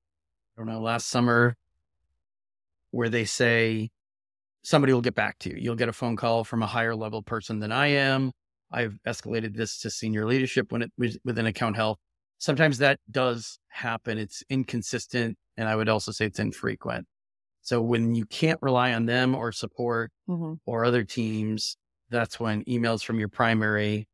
I 0.58 0.62
don't 0.62 0.68
know, 0.68 0.82
last 0.82 1.08
summer 1.08 1.56
where 2.92 3.10
they 3.10 3.26
say 3.26 3.90
somebody 4.64 4.94
will 4.94 5.02
get 5.02 5.16
back 5.16 5.38
to 5.40 5.50
you. 5.50 5.58
You'll 5.60 5.76
get 5.76 5.90
a 5.90 5.94
phone 5.94 6.16
call 6.16 6.44
from 6.44 6.64
a 6.64 6.68
higher 6.68 6.96
level 6.96 7.22
person 7.22 7.60
than 7.60 7.72
I 7.72 7.88
am. 7.88 8.32
I've 8.72 8.98
escalated 9.06 9.56
this 9.56 9.80
to 9.80 9.90
senior 9.90 10.26
leadership 10.26 10.72
when 10.72 10.82
it 10.82 10.92
was 10.98 11.18
within 11.24 11.46
account 11.46 11.76
health. 11.76 12.00
Sometimes 12.46 12.78
that 12.78 13.00
does 13.10 13.58
happen. 13.70 14.20
It's 14.20 14.44
inconsistent. 14.52 15.36
And 15.58 15.68
I 15.68 15.76
would 15.76 15.90
also 15.90 16.12
say 16.12 16.26
it's 16.28 16.38
infrequent. 16.38 17.08
So 17.64 17.82
when 17.82 18.14
you 18.14 18.28
can't 18.28 18.60
rely 18.62 18.94
on 18.94 19.08
them 19.08 19.34
or 19.34 19.52
support, 19.52 20.12
Mhm. 20.30 20.60
or 20.68 20.86
other 20.86 21.04
teams, 21.04 21.76
that's 22.12 22.40
when 22.40 22.64
emails 22.66 23.04
from 23.04 23.18
your 23.18 23.30
primary 23.30 24.08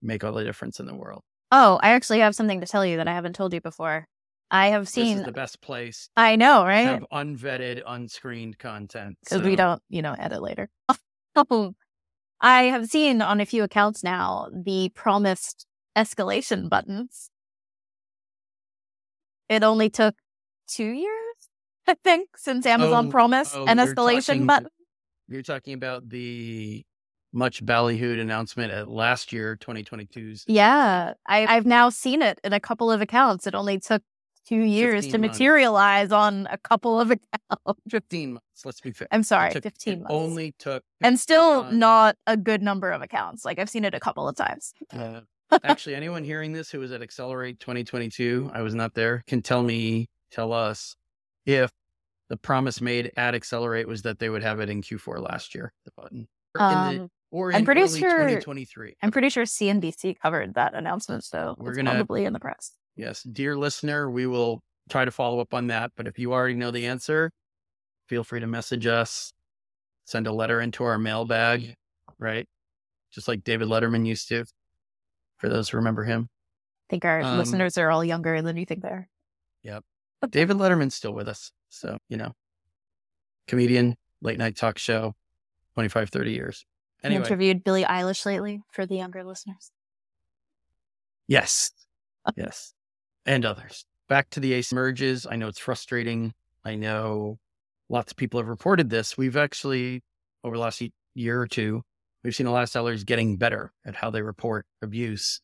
make 0.00 0.22
all 0.22 0.32
the 0.32 0.44
difference 0.44 0.78
in 0.78 0.86
the 0.86 0.94
world. 0.94 1.22
Oh, 1.50 1.80
I 1.82 1.90
actually 1.90 2.20
have 2.20 2.36
something 2.36 2.60
to 2.60 2.66
tell 2.66 2.86
you 2.86 2.98
that 2.98 3.08
I 3.08 3.12
haven't 3.14 3.32
told 3.34 3.52
you 3.52 3.60
before. 3.60 4.06
I 4.52 4.68
have 4.68 4.82
This 4.84 4.90
seen. 4.92 5.18
is 5.18 5.24
the 5.24 5.32
best 5.32 5.60
place 5.60 6.08
I 6.16 6.36
know, 6.36 6.62
right? 6.64 6.82
have 6.86 7.06
unvetted, 7.12 7.82
unscreened 7.84 8.56
content. 8.60 9.18
because 9.24 9.42
we 9.42 9.56
don't, 9.56 9.82
you 9.88 10.00
know, 10.00 10.12
edit 10.16 10.42
later. 10.42 10.68
I 12.40 12.62
have 12.64 12.86
seen 12.86 13.20
on 13.20 13.40
a 13.40 13.46
few 13.46 13.64
accounts 13.64 14.04
now 14.04 14.48
the 14.52 14.90
promised 14.94 15.66
escalation 15.96 16.68
buttons. 16.68 17.30
It 19.48 19.62
only 19.62 19.90
took 19.90 20.14
two 20.68 20.88
years, 20.90 21.34
I 21.86 21.94
think, 22.02 22.36
since 22.36 22.64
Amazon 22.66 23.08
Oh, 23.08 23.10
promised 23.10 23.54
oh, 23.56 23.66
an 23.66 23.78
escalation 23.78 24.26
talking- 24.26 24.46
button. 24.46 24.68
You're 25.28 25.42
talking 25.42 25.74
about 25.74 26.08
the 26.10 26.84
much 27.32 27.64
ballyhooed 27.64 28.20
announcement 28.20 28.72
at 28.72 28.88
last 28.88 29.32
year, 29.32 29.56
2022's. 29.56 30.44
Yeah, 30.46 31.14
I, 31.26 31.46
I've 31.46 31.66
now 31.66 31.88
seen 31.88 32.22
it 32.22 32.38
in 32.44 32.52
a 32.52 32.60
couple 32.60 32.90
of 32.92 33.00
accounts. 33.00 33.46
It 33.46 33.54
only 33.54 33.80
took 33.80 34.02
two 34.46 34.60
years 34.60 35.06
to 35.08 35.18
months. 35.18 35.34
materialize 35.38 36.12
on 36.12 36.46
a 36.50 36.58
couple 36.58 37.00
of 37.00 37.10
accounts. 37.10 37.80
15 37.88 38.34
months, 38.34 38.44
let's 38.66 38.80
be 38.82 38.92
fair. 38.92 39.08
I'm 39.10 39.22
sorry, 39.22 39.50
took- 39.50 39.62
15 39.62 39.92
it 39.92 39.96
months. 40.00 40.12
only 40.14 40.54
took, 40.58 40.82
and 41.00 41.18
still 41.18 41.62
months. 41.62 41.76
not 41.76 42.16
a 42.26 42.36
good 42.36 42.62
number 42.62 42.90
of 42.90 43.00
accounts. 43.00 43.44
Like 43.44 43.58
I've 43.58 43.70
seen 43.70 43.84
it 43.86 43.94
a 43.94 44.00
couple 44.00 44.28
of 44.28 44.36
times. 44.36 44.74
uh, 44.92 45.22
actually, 45.62 45.94
anyone 45.94 46.24
hearing 46.24 46.52
this 46.52 46.70
who 46.70 46.78
was 46.80 46.92
at 46.92 47.02
Accelerate 47.02 47.60
2022, 47.60 48.50
I 48.52 48.62
was 48.62 48.74
not 48.74 48.94
there, 48.94 49.22
can 49.26 49.42
tell 49.42 49.62
me, 49.62 50.08
tell 50.30 50.52
us 50.52 50.96
if 51.46 51.70
the 52.28 52.36
promise 52.36 52.80
made 52.80 53.12
at 53.16 53.34
Accelerate 53.34 53.86
was 53.86 54.02
that 54.02 54.18
they 54.18 54.28
would 54.28 54.42
have 54.42 54.60
it 54.60 54.68
in 54.70 54.82
Q4 54.82 55.20
last 55.20 55.54
year, 55.54 55.72
the 55.84 55.90
button. 55.96 56.26
Or 56.58 56.60
in, 56.60 56.96
the, 56.96 57.02
Um, 57.04 57.10
or 57.30 57.52
I'm 57.52 57.64
pretty 57.64 57.82
early 57.82 57.98
sure- 58.00 58.10
2023. 58.18 58.96
I'm 59.02 59.10
pretty 59.10 59.28
sure 59.28 59.44
CNBC 59.44 60.14
covered 60.20 60.54
that 60.54 60.74
announcement, 60.74 61.24
so 61.24 61.54
We're 61.58 61.70
it's 61.70 61.76
gonna- 61.76 61.90
probably 61.90 62.24
in 62.24 62.32
the 62.32 62.40
press. 62.40 62.72
Yes, 62.96 63.22
dear 63.24 63.56
listener, 63.56 64.10
we 64.10 64.26
will 64.26 64.62
try 64.88 65.04
to 65.04 65.10
follow 65.10 65.40
up 65.40 65.52
on 65.52 65.66
that. 65.68 65.92
But 65.96 66.06
if 66.06 66.18
you 66.18 66.32
already 66.32 66.54
know 66.54 66.70
the 66.70 66.86
answer, 66.86 67.30
feel 68.08 68.22
free 68.22 68.40
to 68.40 68.46
message 68.46 68.86
us, 68.86 69.32
send 70.04 70.26
a 70.26 70.32
letter 70.32 70.60
into 70.60 70.84
our 70.84 70.98
mailbag, 70.98 71.74
right? 72.18 72.46
Just 73.10 73.26
like 73.28 73.42
David 73.44 73.68
Letterman 73.68 74.06
used 74.06 74.28
to, 74.28 74.44
for 75.44 75.50
those 75.50 75.68
who 75.68 75.76
remember 75.76 76.04
him. 76.04 76.30
I 76.30 76.90
think 76.90 77.04
our 77.04 77.20
Um, 77.20 77.38
listeners 77.38 77.76
are 77.76 77.90
all 77.90 78.02
younger 78.02 78.40
than 78.40 78.56
you 78.56 78.64
think 78.64 78.80
they 78.80 78.88
are. 78.88 79.08
Yep. 79.62 79.84
David 80.30 80.56
Letterman's 80.56 80.94
still 80.94 81.12
with 81.12 81.28
us. 81.28 81.52
So, 81.68 81.98
you 82.08 82.16
know, 82.16 82.32
comedian, 83.46 83.96
late 84.22 84.38
night 84.38 84.56
talk 84.56 84.78
show, 84.78 85.14
25, 85.74 86.08
30 86.08 86.32
years. 86.32 86.64
Anyway, 87.02 87.22
interviewed 87.22 87.62
Billie 87.62 87.84
Eilish 87.84 88.24
lately 88.24 88.62
for 88.72 88.86
the 88.86 88.96
younger 88.96 89.22
listeners. 89.22 89.70
yes, 91.28 91.72
yes, 92.36 92.72
and 93.26 93.44
others. 93.44 93.84
Back 94.08 94.30
to 94.30 94.40
the 94.40 94.52
ASIN 94.52 94.72
merges. 94.74 95.26
I 95.30 95.36
know 95.36 95.48
it's 95.48 95.58
frustrating. 95.58 96.32
I 96.64 96.76
know 96.76 97.38
lots 97.90 98.12
of 98.12 98.16
people 98.16 98.40
have 98.40 98.48
reported 98.48 98.88
this. 98.88 99.18
We've 99.18 99.36
actually, 99.36 100.02
over 100.42 100.56
the 100.56 100.62
last 100.62 100.82
year 101.14 101.38
or 101.42 101.46
two, 101.46 101.82
we've 102.24 102.34
seen 102.34 102.46
a 102.46 102.52
lot 102.52 102.62
of 102.62 102.68
sellers 102.70 103.04
getting 103.04 103.36
better 103.36 103.72
at 103.84 103.94
how 103.94 104.10
they 104.10 104.22
report 104.22 104.66
abuse. 104.82 105.40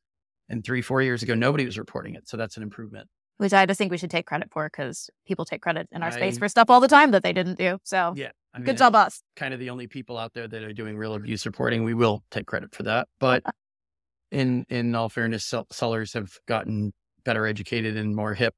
And 0.49 0.65
three, 0.65 0.83
four 0.83 1.01
years 1.01 1.23
ago, 1.23 1.35
nobody 1.35 1.65
was 1.65 1.79
reporting 1.79 2.15
it. 2.15 2.29
So 2.29 2.37
that's 2.37 2.57
an 2.57 2.65
improvement. 2.65 3.09
Which 3.37 3.53
I 3.53 3.65
just 3.67 3.79
think 3.79 3.91
we 3.91 3.99
should 3.99 4.11
take 4.11 4.27
credit 4.27 4.49
for 4.51 4.69
because 4.69 5.09
people 5.27 5.45
take 5.45 5.63
credit 5.63 5.89
in 5.93 6.03
our 6.03 6.11
space 6.11 6.37
for 6.37 6.49
stuff 6.49 6.69
all 6.69 6.81
the 6.81 6.89
time 6.89 7.13
that 7.13 7.23
they 7.23 7.33
didn't 7.33 7.57
do. 7.57 7.79
So 7.85 8.13
Yeah. 8.17 8.31
I 8.53 8.59
mean, 8.59 8.67
good 8.67 8.79
job, 8.79 8.97
us. 8.97 9.23
kind 9.37 9.55
of 9.55 9.61
the 9.61 9.71
only 9.71 9.87
people 9.87 10.19
out 10.19 10.35
there 10.35 10.49
that 10.49 10.63
are 10.63 10.73
doing 10.73 10.97
real 10.97 11.15
abuse 11.15 11.47
reporting. 11.47 11.85
We 11.85 11.95
will 11.95 12.25
take 12.33 12.47
credit 12.47 12.75
for 12.75 12.83
that. 12.83 13.07
But 13.21 13.45
in 14.33 14.67
in 14.69 14.95
all 14.95 15.09
fairness, 15.09 15.55
sellers 15.71 16.13
have 16.15 16.37
gotten 16.47 16.93
better 17.25 17.47
educated 17.47 17.97
and 17.97 18.15
more 18.15 18.35
hip 18.35 18.55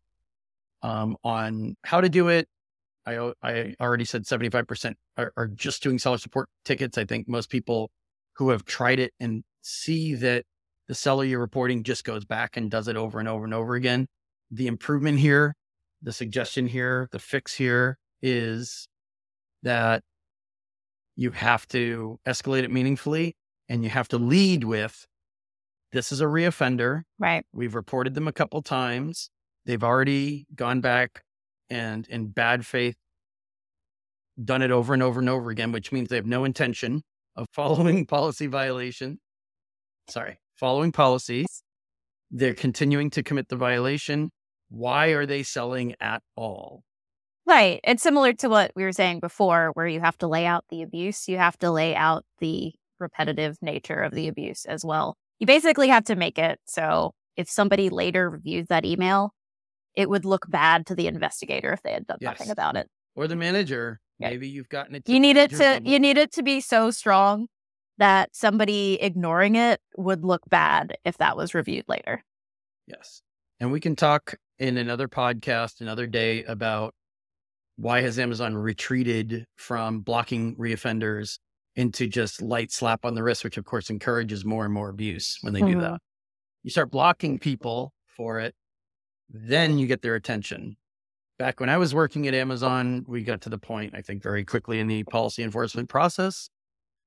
um, 0.83 1.17
on 1.23 1.77
how 1.85 2.01
to 2.01 2.09
do 2.09 2.29
it. 2.29 2.49
I 3.05 3.33
I 3.43 3.75
already 3.81 4.07
said 4.07 4.27
seventy 4.27 4.49
five 4.49 4.67
percent 4.67 4.97
are 5.19 5.49
just 5.49 5.83
doing 5.83 5.99
seller 5.99 6.19
support 6.19 6.49
tickets. 6.65 6.97
I 6.97 7.05
think 7.05 7.29
most 7.29 7.51
people 7.51 7.91
who 8.37 8.51
have 8.51 8.65
tried 8.65 8.99
it 8.99 9.13
and 9.21 9.45
see 9.63 10.15
that 10.15 10.45
the 10.89 10.95
seller 10.95 11.25
you're 11.25 11.41
reporting 11.41 11.83
just 11.83 12.05
goes 12.05 12.25
back 12.25 12.57
and 12.57 12.71
does 12.71 12.89
it 12.89 12.97
over 12.97 13.19
and 13.19 13.29
over 13.29 13.45
and 13.45 13.55
over 13.55 13.75
again. 13.75 14.07
The 14.51 14.67
improvement 14.67 15.19
here, 15.19 15.55
the 16.03 16.13
suggestion 16.13 16.67
here, 16.67 17.09
the 17.13 17.19
fix 17.19 17.55
here 17.55 17.99
is 18.21 18.89
that 19.63 20.03
you 21.17 21.31
have 21.31 21.67
to 21.69 22.19
escalate 22.27 22.65
it 22.65 22.71
meaningfully 22.71 23.37
and 23.69 23.85
you 23.85 23.91
have 23.91 24.09
to 24.09 24.19
lead 24.19 24.65
with 24.65 25.07
this 25.93 26.11
is 26.11 26.21
a 26.21 26.27
reoffender. 26.27 27.03
Right. 27.19 27.45
We've 27.53 27.75
reported 27.75 28.15
them 28.15 28.27
a 28.27 28.33
couple 28.33 28.63
times. 28.63 29.31
They've 29.67 29.83
already 29.83 30.47
gone 30.55 30.81
back 30.81 31.23
and 31.71 32.07
in 32.09 32.29
bad 32.29 32.67
faith 32.67 32.97
done 34.43 34.63
it 34.63 34.71
over 34.71 34.95
and 34.95 35.03
over 35.03 35.21
and 35.21 35.29
over 35.29 35.51
again, 35.51 35.73
which 35.73 35.93
means 35.93 36.09
they 36.09 36.17
have 36.17 36.27
no 36.27 36.45
intention 36.45 37.03
of 37.37 37.47
following 37.53 38.07
policy 38.17 38.47
violation. 38.47 39.19
Sorry, 40.09 40.39
following 40.55 40.93
policies. 40.93 41.47
They're 42.31 42.55
continuing 42.55 43.11
to 43.11 43.23
commit 43.23 43.49
the 43.49 43.57
violation. 43.57 44.31
Why 44.71 45.09
are 45.09 45.27
they 45.27 45.43
selling 45.43 45.95
at 46.01 46.23
all? 46.37 46.83
Right. 47.47 47.81
It's 47.85 48.03
similar 48.03 48.33
to 48.35 48.49
what 48.49 48.73
we 48.75 48.85
were 48.85 48.93
saying 48.93 49.21
before, 49.21 49.73
where 49.75 49.87
you 49.87 50.01
have 50.01 50.17
to 50.19 50.29
lay 50.29 50.47
out 50.47 50.65
the 50.71 50.83
abuse. 50.83 51.29
You 51.29 51.39
have 51.39 51.59
to 51.59 51.71
lay 51.71 51.95
out 51.95 52.25
the 52.39 52.73
repetitive 52.99 53.59
nature 53.61 54.01
of 54.01 54.13
the 54.13 54.29
abuse 54.29 54.65
as 54.65 54.85
well. 54.85 55.17
You 55.39 55.47
basically 55.47 55.89
have 55.89 56.05
to 56.05 56.17
make 56.17 56.39
it 56.39 56.61
so 56.65 57.13
if 57.37 57.51
somebody 57.51 57.91
later 57.91 58.31
reviews 58.31 58.67
that 58.69 58.85
email, 58.85 59.35
it 59.97 60.09
would 60.09 60.25
look 60.25 60.47
bad 60.49 60.87
to 60.87 60.95
the 60.95 61.07
investigator 61.07 61.73
if 61.73 61.83
they 61.83 61.93
had 61.93 62.07
done 62.07 62.19
nothing 62.21 62.51
about 62.51 62.77
it. 62.77 62.89
Or 63.15 63.27
the 63.27 63.37
manager. 63.37 64.01
Maybe 64.31 64.49
you've 64.49 64.69
gotten 64.69 64.95
it. 64.95 65.09
You 65.09 65.21
need 65.21 65.37
it 65.37 65.51
to 65.51 65.57
level. 65.59 65.89
you 65.91 65.99
need 65.99 66.17
it 66.19 66.33
to 66.33 66.43
be 66.43 66.61
so 66.61 66.91
strong 66.91 67.49
that 67.99 68.35
somebody 68.35 68.99
ignoring 69.01 69.55
it 69.57 69.81
would 69.97 70.25
look 70.25 70.43
bad 70.49 70.97
if 71.05 71.19
that 71.19 71.37
was 71.37 71.55
reviewed 71.55 71.85
later. 71.89 72.25
Yes. 72.87 73.23
And 73.61 73.71
we 73.71 73.81
can 73.81 73.95
talk 73.95 74.35
in 74.59 74.77
another 74.77 75.09
podcast 75.09 75.81
another 75.81 76.07
day 76.07 76.43
about 76.45 76.95
why 77.77 78.01
has 78.03 78.19
Amazon 78.19 78.55
retreated 78.57 79.47
from 79.57 80.01
blocking 80.01 80.57
reoffenders 80.57 81.39
into 81.77 82.07
just 82.07 82.43
light 82.43 82.71
slap 82.71 83.05
on 83.05 83.15
the 83.15 83.23
wrist, 83.23 83.45
which 83.45 83.57
of 83.57 83.65
course 83.65 83.89
encourages 83.89 84.45
more 84.45 84.65
and 84.65 84.75
more 84.75 84.89
abuse 84.91 85.39
when 85.41 85.53
they 85.55 85.61
do 85.61 85.77
Mhm. 85.77 85.81
that. 85.81 86.01
You 86.63 86.71
start 86.71 86.91
blocking 86.91 87.39
people 87.39 87.93
for 88.07 88.41
it, 88.41 88.55
then 89.31 89.79
you 89.79 89.87
get 89.87 90.03
their 90.03 90.15
attention. 90.15 90.77
Back 91.43 91.59
when 91.59 91.69
I 91.69 91.77
was 91.77 91.93
working 91.93 92.29
at 92.29 92.35
Amazon, 92.35 93.05
we 93.09 93.25
got 93.25 93.41
to 93.41 93.49
the 93.49 93.59
point, 93.59 93.97
I 93.97 94.01
think, 94.01 94.23
very 94.23 94.45
quickly 94.45 94.79
in 94.79 94.87
the 94.87 95.03
policy 95.03 95.43
enforcement 95.43 95.89
process 95.89 96.49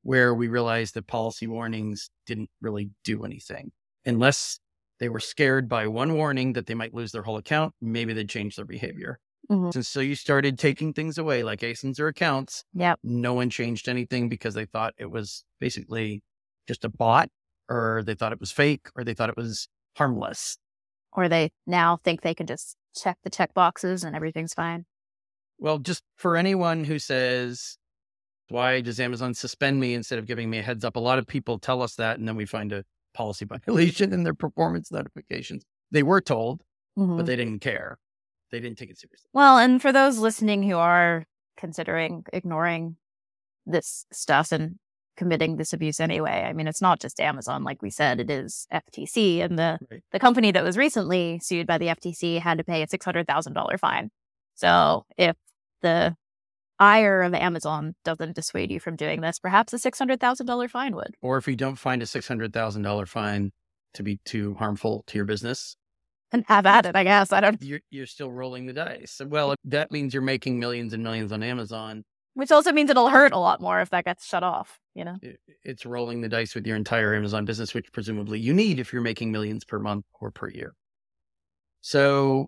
where 0.01 0.35
we 0.35 0.49
realized 0.49 0.93
that 0.95 1.07
policy 1.07 1.47
warnings 1.47 2.09
didn't 2.27 2.49
really 2.59 2.89
do 3.05 3.23
anything 3.23 3.71
unless 4.05 4.59
they 4.99 5.07
were 5.07 5.21
scared 5.21 5.69
by 5.69 5.87
one 5.87 6.15
warning 6.15 6.51
that 6.51 6.65
they 6.65 6.73
might 6.73 6.93
lose 6.93 7.13
their 7.13 7.21
whole 7.21 7.37
account. 7.37 7.73
Maybe 7.79 8.11
they'd 8.11 8.27
change 8.27 8.57
their 8.57 8.65
behavior. 8.65 9.19
Mhm. 9.49 9.73
And 9.73 9.85
so 9.85 10.01
you 10.01 10.15
started 10.15 10.59
taking 10.59 10.91
things 10.91 11.17
away 11.17 11.41
like 11.41 11.61
ASINs 11.61 11.97
or 11.97 12.09
accounts. 12.09 12.65
Yep. 12.73 12.99
No 13.03 13.33
one 13.33 13.49
changed 13.49 13.87
anything 13.87 14.27
because 14.27 14.53
they 14.53 14.65
thought 14.65 14.93
it 14.97 15.09
was 15.09 15.45
basically 15.61 16.23
just 16.67 16.83
a 16.83 16.89
bot 16.89 17.29
or 17.69 18.03
they 18.05 18.15
thought 18.15 18.33
it 18.33 18.41
was 18.41 18.51
fake 18.51 18.89
or 18.97 19.05
they 19.05 19.13
thought 19.13 19.29
it 19.29 19.37
was 19.37 19.69
harmless. 19.95 20.57
Or 21.13 21.29
they 21.29 21.53
now 21.65 21.99
think 22.03 22.19
they 22.19 22.33
can 22.33 22.47
just 22.47 22.75
check 22.95 23.17
the 23.23 23.29
check 23.29 23.53
boxes 23.53 24.03
and 24.03 24.15
everything's 24.15 24.53
fine. 24.53 24.85
Well, 25.57 25.79
just 25.79 26.03
for 26.17 26.35
anyone 26.35 26.83
who 26.83 26.99
says, 26.99 27.77
why 28.49 28.81
does 28.81 28.99
Amazon 28.99 29.33
suspend 29.33 29.79
me 29.79 29.93
instead 29.93 30.19
of 30.19 30.25
giving 30.25 30.49
me 30.49 30.59
a 30.59 30.61
heads 30.61 30.83
up? 30.85 30.95
A 30.95 30.99
lot 30.99 31.17
of 31.19 31.27
people 31.27 31.57
tell 31.59 31.81
us 31.81 31.95
that, 31.95 32.19
and 32.19 32.27
then 32.27 32.35
we 32.35 32.45
find 32.45 32.71
a 32.73 32.83
policy 33.13 33.45
violation 33.65 34.13
in 34.13 34.23
their 34.23 34.33
performance 34.33 34.91
notifications. 34.91 35.63
They 35.91 36.03
were 36.03 36.21
told, 36.21 36.61
Mhm. 36.97 37.17
but 37.17 37.25
they 37.25 37.35
didn't 37.35 37.59
care. 37.59 37.97
They 38.51 38.59
didn't 38.59 38.77
take 38.77 38.89
it 38.89 38.97
seriously. 38.99 39.29
Well, 39.33 39.57
and 39.57 39.81
for 39.81 39.91
those 39.91 40.17
listening 40.17 40.63
who 40.63 40.75
are 40.77 41.25
considering 41.57 42.25
ignoring 42.33 42.97
this 43.65 44.05
stuff 44.11 44.51
and 44.51 44.77
committing 45.15 45.57
this 45.57 45.73
abuse 45.73 45.99
anyway, 45.99 46.45
I 46.47 46.53
mean, 46.53 46.67
it's 46.67 46.81
not 46.81 46.99
just 46.99 47.19
Amazon, 47.19 47.63
like 47.63 47.81
we 47.81 47.89
said, 47.89 48.19
it 48.19 48.29
is 48.29 48.67
FTC. 48.71 49.41
And 49.41 49.57
the, 49.57 49.79
Right. 49.91 50.01
the 50.11 50.19
company 50.19 50.51
that 50.51 50.63
was 50.63 50.77
recently 50.77 51.39
sued 51.41 51.67
by 51.67 51.77
the 51.77 51.87
FTC 51.87 52.39
had 52.39 52.57
to 52.57 52.63
pay 52.63 52.81
a 52.81 52.87
$600,000 52.87 53.79
fine. 53.79 54.09
So 54.55 55.05
if 55.17 55.35
the 55.81 56.15
ire 56.79 57.21
of 57.21 57.33
Amazon 57.33 57.95
doesn't 58.03 58.35
dissuade 58.35 58.71
you 58.71 58.79
from 58.79 58.95
doing 58.95 59.21
this, 59.21 59.39
perhaps 59.39 59.73
a 59.73 59.77
$600,000 59.77 60.69
fine 60.69 60.95
would. 60.95 61.15
Or 61.21 61.37
if 61.37 61.47
you 61.47 61.55
don't 61.55 61.77
find 61.77 62.01
a 62.01 62.05
$600,000 62.05 63.07
fine 63.07 63.51
to 63.93 64.03
be 64.03 64.19
too 64.25 64.55
harmful 64.55 65.03
to 65.07 65.17
your 65.17 65.25
business, 65.25 65.77
And 66.31 66.43
have 66.47 66.65
at 66.65 66.85
it, 66.85 66.95
I 66.95 67.03
guess. 67.05 67.31
I 67.31 67.39
don't, 67.39 67.61
you're, 67.61 67.79
you're 67.91 68.05
still 68.07 68.29
rolling 68.31 68.65
the 68.65 68.73
dice. 68.73 69.21
Well, 69.25 69.55
that 69.63 69.91
means 69.91 70.13
you're 70.13 70.23
making 70.23 70.59
millions 70.59 70.91
and 70.91 71.01
millions 71.03 71.31
on 71.31 71.43
Amazon. 71.43 72.03
Which 72.35 72.51
also 72.51 72.71
means 72.71 72.89
it'll 72.89 73.09
hurt 73.09 73.31
a 73.31 73.39
lot 73.39 73.61
more 73.61 73.81
if 73.81 73.89
that 73.89 74.05
gets 74.05 74.25
shut 74.27 74.43
off, 74.43 74.79
you 74.93 75.03
know? 75.03 75.17
It's 75.63 75.85
rolling 75.85 76.21
the 76.21 76.29
dice 76.29 76.53
with 76.53 76.67
your 76.67 76.75
entire 76.75 77.15
Amazon 77.15 77.45
business, 77.45 77.73
which 77.73 77.91
presumably 77.91 78.39
you 78.39 78.53
need 78.53 78.79
if 78.79 78.93
you're 78.93 79.01
making 79.01 79.31
millions 79.31 79.65
per 79.65 79.79
month 79.79 80.05
or 80.19 80.31
per 80.31 80.49
year. 80.49 80.73
So 81.81 82.47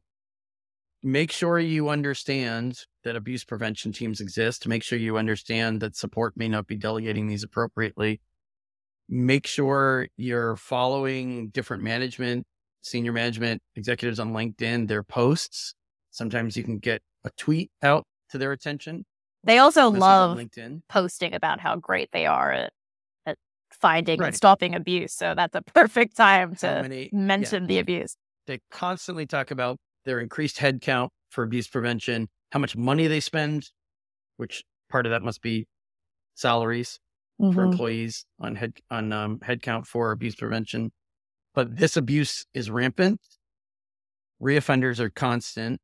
make 1.01 1.31
sure 1.31 1.57
you 1.57 1.89
understand 1.89 2.79
that 3.03 3.15
abuse 3.15 3.45
prevention 3.45 3.93
teams 3.93 4.19
exist. 4.19 4.67
Make 4.67 4.83
sure 4.83 4.99
you 4.99 5.17
understand 5.17 5.81
that 5.81 5.95
support 5.95 6.35
may 6.35 6.49
not 6.49 6.67
be 6.67 6.75
delegating 6.75 7.27
these 7.27 7.43
appropriately. 7.43 8.19
Make 9.07 9.47
sure 9.47 10.07
you're 10.17 10.57
following 10.57 11.47
different 11.49 11.81
management, 11.81 12.45
senior 12.81 13.13
management 13.13 13.61
executives 13.75 14.19
on 14.19 14.33
LinkedIn, 14.33 14.89
their 14.89 15.03
posts. 15.03 15.75
Sometimes 16.11 16.57
you 16.57 16.63
can 16.63 16.77
get 16.77 17.01
a 17.23 17.29
tweet 17.37 17.71
out 17.81 18.03
to 18.31 18.37
their 18.37 18.51
attention. 18.51 19.05
They 19.43 19.57
also 19.59 19.87
on 19.87 19.99
love 19.99 20.37
LinkedIn. 20.37 20.81
posting 20.89 21.33
about 21.33 21.59
how 21.59 21.75
great 21.77 22.09
they 22.11 22.25
are 22.25 22.51
at, 22.51 22.73
at 23.25 23.37
finding 23.71 24.19
Right. 24.19 24.27
and 24.27 24.35
stopping 24.35 24.75
abuse. 24.75 25.13
So 25.13 25.33
that's 25.35 25.55
a 25.55 25.61
perfect 25.73 26.17
time 26.17 26.55
to 26.57 26.81
many- 26.83 27.03
yeah. 27.03 27.09
mention 27.19 27.67
the 27.67 27.79
abuse. 27.79 28.15
they 28.45 28.59
constantly 28.71 29.25
talk 29.25 29.51
about 29.51 29.77
their 30.05 30.19
increased 30.19 30.57
headcount 30.57 31.09
for 31.29 31.43
abuse 31.43 31.67
prevention, 31.67 32.27
how 32.51 32.59
much 32.59 32.75
money 32.77 33.07
they 33.07 33.19
spend, 33.19 33.69
which 34.37 34.63
part 34.89 35.05
of 35.05 35.09
that 35.11 35.21
must 35.21 35.41
be 35.41 35.67
salaries 36.35 36.99
for 37.37 37.51
Mhm. 37.65 37.71
employees 37.71 38.25
on 38.39 38.55
head 38.55 38.73
on 38.89 39.11
um, 39.11 39.39
headcount 39.39 39.85
for 39.85 40.11
abuse 40.11 40.35
prevention. 40.35 40.91
But 41.53 41.75
this 41.77 41.97
abuse 41.97 42.45
is 42.53 42.69
rampant. 42.71 43.19
Reoffenders 44.41 44.99
are 44.99 45.09
constant, 45.09 45.79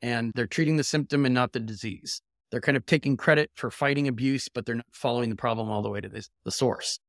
and 0.00 0.32
they're 0.34 0.46
treating 0.46 0.76
the 0.76 0.84
symptom 0.84 1.24
and 1.26 1.34
not 1.34 1.52
the 1.52 1.60
disease. 1.60 2.20
They're 2.52 2.60
kind 2.60 2.76
of 2.76 2.84
taking 2.84 3.16
credit 3.16 3.50
for 3.54 3.70
fighting 3.70 4.06
abuse, 4.06 4.50
but 4.50 4.66
they're 4.66 4.74
not 4.74 4.86
following 4.92 5.30
the 5.30 5.36
problem 5.36 5.70
all 5.70 5.80
the 5.80 5.88
way 5.88 6.02
to 6.02 6.08
this, 6.08 6.28
the 6.44 6.52
source, 6.52 7.00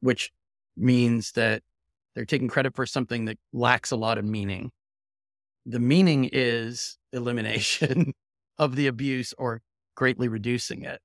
which 0.00 0.30
means 0.76 1.32
that 1.32 1.64
they're 2.14 2.24
taking 2.24 2.46
credit 2.46 2.76
for 2.76 2.86
something 2.86 3.24
that 3.24 3.36
lacks 3.52 3.90
a 3.90 3.96
lot 3.96 4.16
of 4.16 4.24
meaning. 4.24 4.70
The 5.66 5.80
meaning 5.80 6.30
is 6.32 6.98
elimination 7.12 8.14
of 8.58 8.76
the 8.76 8.86
abuse 8.86 9.34
or 9.36 9.60
greatly 9.96 10.28
reducing 10.28 10.84
it. 10.84 11.00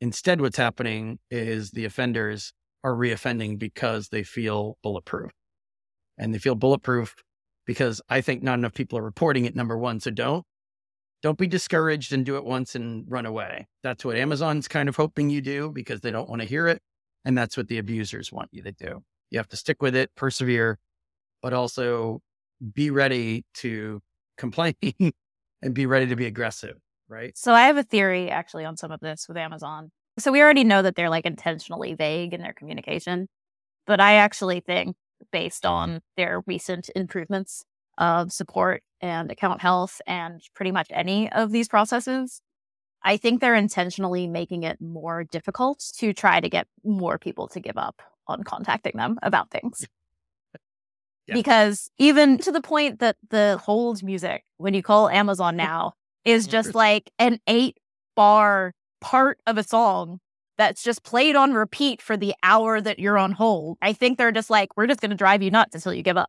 Instead, 0.00 0.40
what's 0.40 0.56
happening 0.56 1.20
is 1.30 1.70
the 1.70 1.84
offenders 1.84 2.52
are 2.82 2.94
reoffending 2.94 3.60
because 3.60 4.08
they 4.08 4.24
feel 4.24 4.76
bulletproof. 4.82 5.30
And 6.18 6.34
they 6.34 6.38
feel 6.38 6.56
bulletproof 6.56 7.14
because 7.64 8.02
I 8.08 8.20
think 8.20 8.42
not 8.42 8.58
enough 8.58 8.74
people 8.74 8.98
are 8.98 9.04
reporting 9.04 9.44
it, 9.44 9.54
number 9.54 9.78
one. 9.78 10.00
So 10.00 10.10
don't 10.10 10.44
don't 11.24 11.38
be 11.38 11.46
discouraged 11.46 12.12
and 12.12 12.26
do 12.26 12.36
it 12.36 12.44
once 12.44 12.74
and 12.74 13.06
run 13.08 13.24
away. 13.24 13.66
That's 13.82 14.04
what 14.04 14.14
Amazon's 14.14 14.68
kind 14.68 14.90
of 14.90 14.96
hoping 14.96 15.30
you 15.30 15.40
do 15.40 15.70
because 15.72 16.02
they 16.02 16.10
don't 16.10 16.28
want 16.28 16.42
to 16.42 16.46
hear 16.46 16.68
it. 16.68 16.82
And 17.24 17.36
that's 17.36 17.56
what 17.56 17.68
the 17.68 17.78
abusers 17.78 18.30
want 18.30 18.50
you 18.52 18.62
to 18.62 18.72
do. 18.72 19.02
You 19.30 19.38
have 19.38 19.48
to 19.48 19.56
stick 19.56 19.80
with 19.80 19.96
it, 19.96 20.10
persevere, 20.16 20.78
but 21.40 21.54
also 21.54 22.20
be 22.74 22.90
ready 22.90 23.46
to 23.54 24.02
complain 24.36 24.74
and 25.62 25.72
be 25.72 25.86
ready 25.86 26.08
to 26.08 26.14
be 26.14 26.26
aggressive, 26.26 26.76
right? 27.08 27.32
So 27.38 27.54
I 27.54 27.62
have 27.62 27.78
a 27.78 27.82
theory 27.82 28.28
actually 28.30 28.66
on 28.66 28.76
some 28.76 28.92
of 28.92 29.00
this 29.00 29.24
with 29.26 29.38
Amazon. 29.38 29.92
So 30.18 30.30
we 30.30 30.42
already 30.42 30.64
know 30.64 30.82
that 30.82 30.94
they're 30.94 31.08
like 31.08 31.24
intentionally 31.24 31.94
vague 31.94 32.34
in 32.34 32.42
their 32.42 32.52
communication, 32.52 33.28
but 33.86 33.98
I 33.98 34.16
actually 34.16 34.60
think 34.60 34.94
based 35.32 35.62
mm-hmm. 35.62 35.72
on 35.74 36.00
their 36.18 36.42
recent 36.46 36.90
improvements 36.94 37.64
of 37.98 38.32
support 38.32 38.82
and 39.00 39.30
account 39.30 39.60
health 39.60 40.00
and 40.06 40.40
pretty 40.54 40.72
much 40.72 40.88
any 40.90 41.30
of 41.32 41.52
these 41.52 41.68
processes, 41.68 42.40
I 43.02 43.16
think 43.16 43.40
they're 43.40 43.54
intentionally 43.54 44.26
making 44.26 44.62
it 44.62 44.80
more 44.80 45.24
difficult 45.24 45.84
to 45.98 46.12
try 46.12 46.40
to 46.40 46.48
get 46.48 46.66
more 46.84 47.18
people 47.18 47.48
to 47.48 47.60
give 47.60 47.76
up 47.76 48.00
on 48.26 48.42
contacting 48.42 48.96
them 48.96 49.18
about 49.22 49.50
things. 49.50 49.86
Yeah. 51.26 51.36
Because 51.36 51.90
even 51.96 52.36
to 52.40 52.52
the 52.52 52.60
point 52.60 52.98
that 52.98 53.16
the 53.30 53.58
hold 53.64 54.02
music, 54.02 54.44
when 54.58 54.74
you 54.74 54.82
call 54.82 55.08
Amazon 55.08 55.56
now, 55.70 55.94
is 56.24 56.46
just 56.46 56.74
like 56.74 57.10
an 57.18 57.40
eight 57.46 57.78
bar 58.14 58.74
part 59.00 59.38
of 59.46 59.56
a 59.56 59.62
song 59.62 60.20
that's 60.56 60.82
just 60.82 61.02
played 61.02 61.34
on 61.36 61.52
repeat 61.52 62.00
for 62.00 62.16
the 62.16 62.34
hour 62.42 62.80
that 62.80 62.98
you're 62.98 63.18
on 63.18 63.32
hold. 63.32 63.78
I 63.82 63.92
think 63.92 64.18
they're 64.18 64.32
just 64.32 64.50
like, 64.50 64.76
we're 64.76 64.86
just 64.86 65.00
going 65.00 65.10
to 65.10 65.16
drive 65.16 65.42
you 65.42 65.50
nuts 65.50 65.74
until 65.74 65.94
you 65.94 66.02
give 66.02 66.16
up. 66.16 66.28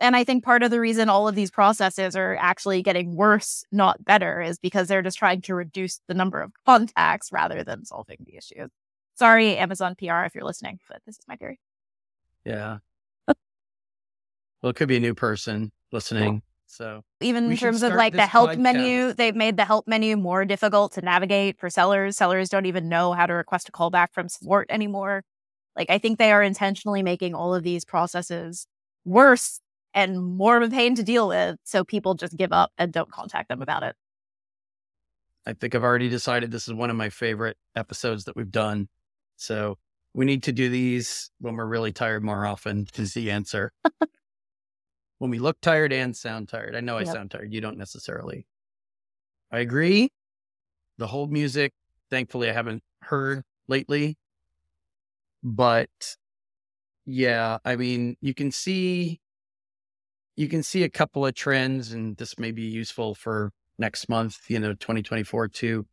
And 0.00 0.16
I 0.16 0.24
think 0.24 0.44
part 0.44 0.62
of 0.62 0.70
the 0.70 0.80
reason 0.80 1.10
all 1.10 1.28
of 1.28 1.34
these 1.34 1.50
processes 1.50 2.16
are 2.16 2.34
actually 2.40 2.82
getting 2.82 3.14
worse, 3.14 3.64
not 3.70 4.02
better, 4.02 4.40
is 4.40 4.58
because 4.58 4.88
they're 4.88 5.02
just 5.02 5.18
trying 5.18 5.42
to 5.42 5.54
reduce 5.54 6.00
the 6.08 6.14
number 6.14 6.40
of 6.40 6.52
contacts 6.64 7.30
rather 7.30 7.62
than 7.62 7.84
solving 7.84 8.16
the 8.24 8.36
issues. 8.36 8.70
Sorry, 9.14 9.58
Amazon 9.58 9.94
PR, 9.98 10.24
if 10.24 10.34
you're 10.34 10.44
listening, 10.44 10.78
but 10.88 11.02
this 11.04 11.18
is 11.18 11.24
my 11.28 11.36
theory. 11.36 11.60
Yeah. 12.46 12.78
well, 13.28 14.70
it 14.70 14.76
could 14.76 14.88
be 14.88 14.96
a 14.96 15.00
new 15.00 15.14
person 15.14 15.70
listening. 15.92 16.40
So 16.66 17.02
even 17.20 17.50
in 17.50 17.56
terms 17.56 17.82
of 17.82 17.92
like 17.94 18.14
the 18.14 18.26
help 18.26 18.50
podcast. 18.50 18.58
menu, 18.58 19.12
they've 19.12 19.34
made 19.34 19.56
the 19.56 19.64
help 19.64 19.86
menu 19.86 20.16
more 20.16 20.44
difficult 20.44 20.92
to 20.92 21.02
navigate 21.02 21.58
for 21.58 21.68
sellers. 21.68 22.16
Sellers 22.16 22.48
don't 22.48 22.66
even 22.66 22.88
know 22.88 23.12
how 23.12 23.26
to 23.26 23.34
request 23.34 23.68
a 23.68 23.72
callback 23.72 24.12
from 24.12 24.28
support 24.28 24.68
anymore. 24.70 25.24
Like 25.76 25.90
I 25.90 25.98
think 25.98 26.18
they 26.18 26.32
are 26.32 26.42
intentionally 26.42 27.02
making 27.02 27.34
all 27.34 27.54
of 27.54 27.64
these 27.64 27.84
processes 27.84 28.66
worse 29.04 29.60
and 29.94 30.36
more 30.36 30.56
of 30.56 30.62
a 30.62 30.74
pain 30.74 30.94
to 30.94 31.02
deal 31.02 31.28
with. 31.28 31.56
So 31.64 31.84
people 31.84 32.14
just 32.14 32.36
give 32.36 32.52
up 32.52 32.72
and 32.78 32.92
don't 32.92 33.10
contact 33.10 33.48
them 33.48 33.62
about 33.62 33.82
it. 33.82 33.96
I 35.46 35.54
think 35.54 35.74
I've 35.74 35.84
already 35.84 36.08
decided 36.08 36.50
this 36.50 36.68
is 36.68 36.74
one 36.74 36.90
of 36.90 36.96
my 36.96 37.08
favorite 37.08 37.56
episodes 37.74 38.24
that 38.24 38.36
we've 38.36 38.50
done. 38.50 38.88
So 39.36 39.78
we 40.14 40.24
need 40.26 40.42
to 40.44 40.52
do 40.52 40.68
these 40.68 41.30
when 41.40 41.56
we're 41.56 41.66
really 41.66 41.92
tired 41.92 42.22
more 42.22 42.46
often, 42.46 42.86
is 42.96 43.14
the 43.14 43.30
answer. 43.30 43.72
when 45.18 45.30
we 45.30 45.38
look 45.38 45.60
tired 45.60 45.92
and 45.92 46.16
sound 46.16 46.48
tired. 46.48 46.76
I 46.76 46.80
know 46.80 46.96
I 46.96 47.02
yep. 47.02 47.12
sound 47.12 47.30
tired. 47.30 47.52
You 47.52 47.60
don't 47.60 47.78
necessarily. 47.78 48.46
I 49.50 49.60
agree. 49.60 50.10
The 50.98 51.06
hold 51.06 51.32
music, 51.32 51.72
thankfully, 52.10 52.50
I 52.50 52.52
haven't 52.52 52.82
heard 53.02 53.42
lately. 53.66 54.16
But 55.42 55.88
yeah, 57.06 57.58
I 57.64 57.76
mean, 57.76 58.16
you 58.20 58.34
can 58.34 58.50
see 58.52 59.20
you 60.40 60.48
can 60.48 60.62
see 60.62 60.84
a 60.84 60.88
couple 60.88 61.26
of 61.26 61.34
trends, 61.34 61.92
and 61.92 62.16
this 62.16 62.38
may 62.38 62.50
be 62.50 62.62
useful 62.62 63.14
for 63.14 63.52
next 63.78 64.08
month, 64.08 64.38
you 64.48 64.58
know, 64.58 64.72
2024 64.72 65.48
too. 65.48 65.86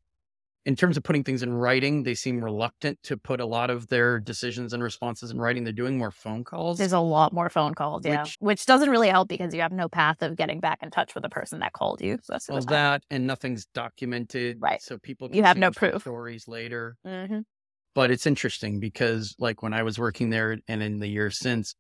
In 0.65 0.73
terms 0.77 0.95
of 0.95 1.03
putting 1.03 1.25
things 1.25 1.43
in 1.43 1.53
writing, 1.53 2.03
they 2.03 2.15
seem 2.15 2.41
reluctant 2.41 2.97
to 3.03 3.17
put 3.17 3.41
a 3.41 3.45
lot 3.45 3.69
of 3.69 3.87
their 3.87 4.21
decisions 4.21 4.71
and 4.71 4.81
responses 4.81 5.31
in 5.31 5.37
writing. 5.37 5.65
They're 5.65 5.73
doing 5.73 5.97
more 5.97 6.11
phone 6.11 6.45
calls. 6.45 6.77
There's 6.77 6.93
a 6.93 6.99
lot 6.99 7.33
more 7.33 7.49
phone 7.49 7.73
calls, 7.73 8.05
yeah, 8.05 8.23
which, 8.23 8.37
which 8.39 8.65
doesn't 8.65 8.89
really 8.89 9.09
help 9.09 9.27
because 9.27 9.53
you 9.53 9.59
have 9.59 9.73
no 9.73 9.89
path 9.89 10.21
of 10.21 10.37
getting 10.37 10.61
back 10.61 10.79
in 10.81 10.91
touch 10.91 11.13
with 11.13 11.23
the 11.23 11.29
person 11.29 11.59
that 11.59 11.73
called 11.73 11.99
you. 11.99 12.17
So 12.23 12.37
well, 12.47 12.61
that 12.61 13.03
and 13.09 13.27
nothing's 13.27 13.65
documented, 13.73 14.61
right? 14.61 14.81
So 14.81 14.97
people 14.97 15.29
you 15.33 15.43
have 15.43 15.57
no 15.57 15.71
proof 15.71 16.03
stories 16.03 16.47
later. 16.47 16.95
Mm-hmm. 17.05 17.39
But 17.95 18.11
it's 18.11 18.25
interesting 18.25 18.79
because, 18.79 19.35
like, 19.39 19.61
when 19.61 19.73
I 19.73 19.83
was 19.83 19.99
working 19.99 20.29
there 20.29 20.57
and 20.67 20.83
in 20.83 20.99
the 20.99 21.07
years 21.07 21.37
since, 21.37 21.75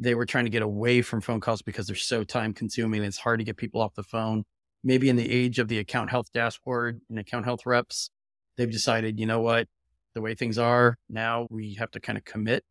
they 0.00 0.14
were 0.14 0.24
trying 0.24 0.44
to 0.44 0.50
get 0.50 0.62
away 0.62 1.02
from 1.02 1.20
phone 1.20 1.40
calls 1.40 1.60
because 1.60 1.86
they're 1.86 1.94
so 1.94 2.24
time 2.24 2.54
consuming. 2.54 3.04
It's 3.04 3.18
hard 3.18 3.38
to 3.38 3.44
get 3.44 3.58
people 3.58 3.82
off 3.82 3.94
the 3.94 4.02
phone. 4.02 4.44
Maybe 4.82 5.10
in 5.10 5.16
the 5.16 5.30
age 5.30 5.58
of 5.58 5.68
the 5.68 5.78
account 5.78 6.08
health 6.08 6.32
dashboard 6.32 7.02
and 7.10 7.18
account 7.18 7.44
health 7.44 7.66
reps, 7.66 8.08
they've 8.56 8.70
decided, 8.70 9.20
you 9.20 9.26
know 9.26 9.40
what, 9.40 9.68
the 10.14 10.22
way 10.22 10.34
things 10.34 10.56
are 10.56 10.96
now, 11.10 11.46
we 11.50 11.74
have 11.74 11.90
to 11.90 12.00
kind 12.00 12.16
of 12.16 12.24
commit 12.24 12.64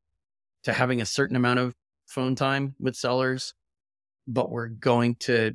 to 0.63 0.73
having 0.73 1.01
a 1.01 1.06
certain 1.06 1.36
amount 1.36 1.60
of 1.60 1.75
phone 2.08 2.34
time 2.34 2.73
with 2.80 2.95
sellers, 2.95 3.53
but 4.27 4.49
we're 4.49 4.67
going 4.67 5.15
to 5.15 5.53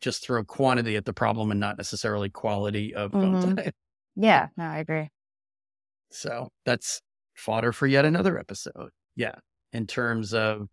just 0.00 0.24
throw 0.24 0.42
quantity 0.42 0.96
at 0.96 1.04
the 1.04 1.12
problem 1.12 1.52
and 1.52 1.60
not 1.60 1.78
necessarily 1.78 2.28
quality 2.28 2.92
of 2.92 3.12
phone 3.12 3.34
mm-hmm. 3.34 3.54
time. 3.54 3.72
Yeah, 4.16 4.48
no, 4.56 4.64
I 4.64 4.78
agree. 4.78 5.10
So 6.10 6.48
that's 6.66 7.00
fodder 7.34 7.72
for 7.72 7.86
yet 7.86 8.04
another 8.04 8.36
episode. 8.36 8.90
Yeah. 9.14 9.36
In 9.72 9.86
terms 9.86 10.34
of 10.34 10.68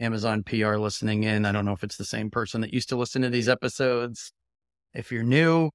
Amazon 0.00 0.42
PR 0.42 0.76
listening 0.76 1.24
in. 1.24 1.44
I 1.44 1.52
don't 1.52 1.64
know 1.64 1.72
if 1.72 1.82
it's 1.82 1.96
the 1.96 2.04
same 2.04 2.30
person 2.30 2.60
that 2.60 2.72
used 2.72 2.88
to 2.90 2.96
listen 2.96 3.22
to 3.22 3.30
these 3.30 3.48
episodes. 3.48 4.32
If 4.94 5.10
you're 5.10 5.22
new, 5.22 5.70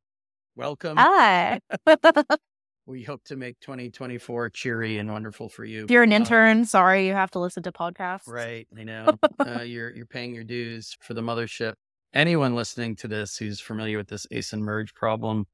welcome. 0.56 0.98
Hi. 0.98 1.60
we 2.86 3.04
hope 3.04 3.24
to 3.26 3.36
make 3.36 3.60
2024 3.62 4.50
cheery 4.50 4.98
and 4.98 5.12
wonderful 5.12 5.50
for 5.50 5.66
you. 5.66 5.86
If 5.86 5.92
you're 5.92 6.04
an 6.04 6.14
uh, 6.14 6.18
intern, 6.18 6.62
uh, 6.62 6.66
sorry 6.66 7.08
you 7.08 7.14
have 7.14 7.32
to 7.32 7.40
listen 7.40 7.64
to 7.64 7.72
podcasts. 7.72 8.28
Right. 8.28 8.68
I 8.78 8.84
know. 8.84 9.18
uh, 9.40 9.62
you're 9.62 9.92
you're 9.92 10.06
paying 10.06 10.36
your 10.36 10.44
dues 10.44 10.96
for 11.02 11.14
the 11.14 11.22
mothership. 11.22 11.74
Anyone 12.14 12.56
listening 12.56 12.96
to 12.98 13.08
this 13.08 13.38
who's 13.38 13.60
familiar 13.60 13.98
with 13.98 14.10
this 14.10 14.28
ASIN 14.32 14.60
merge 14.60 14.94
problem, 14.94 15.46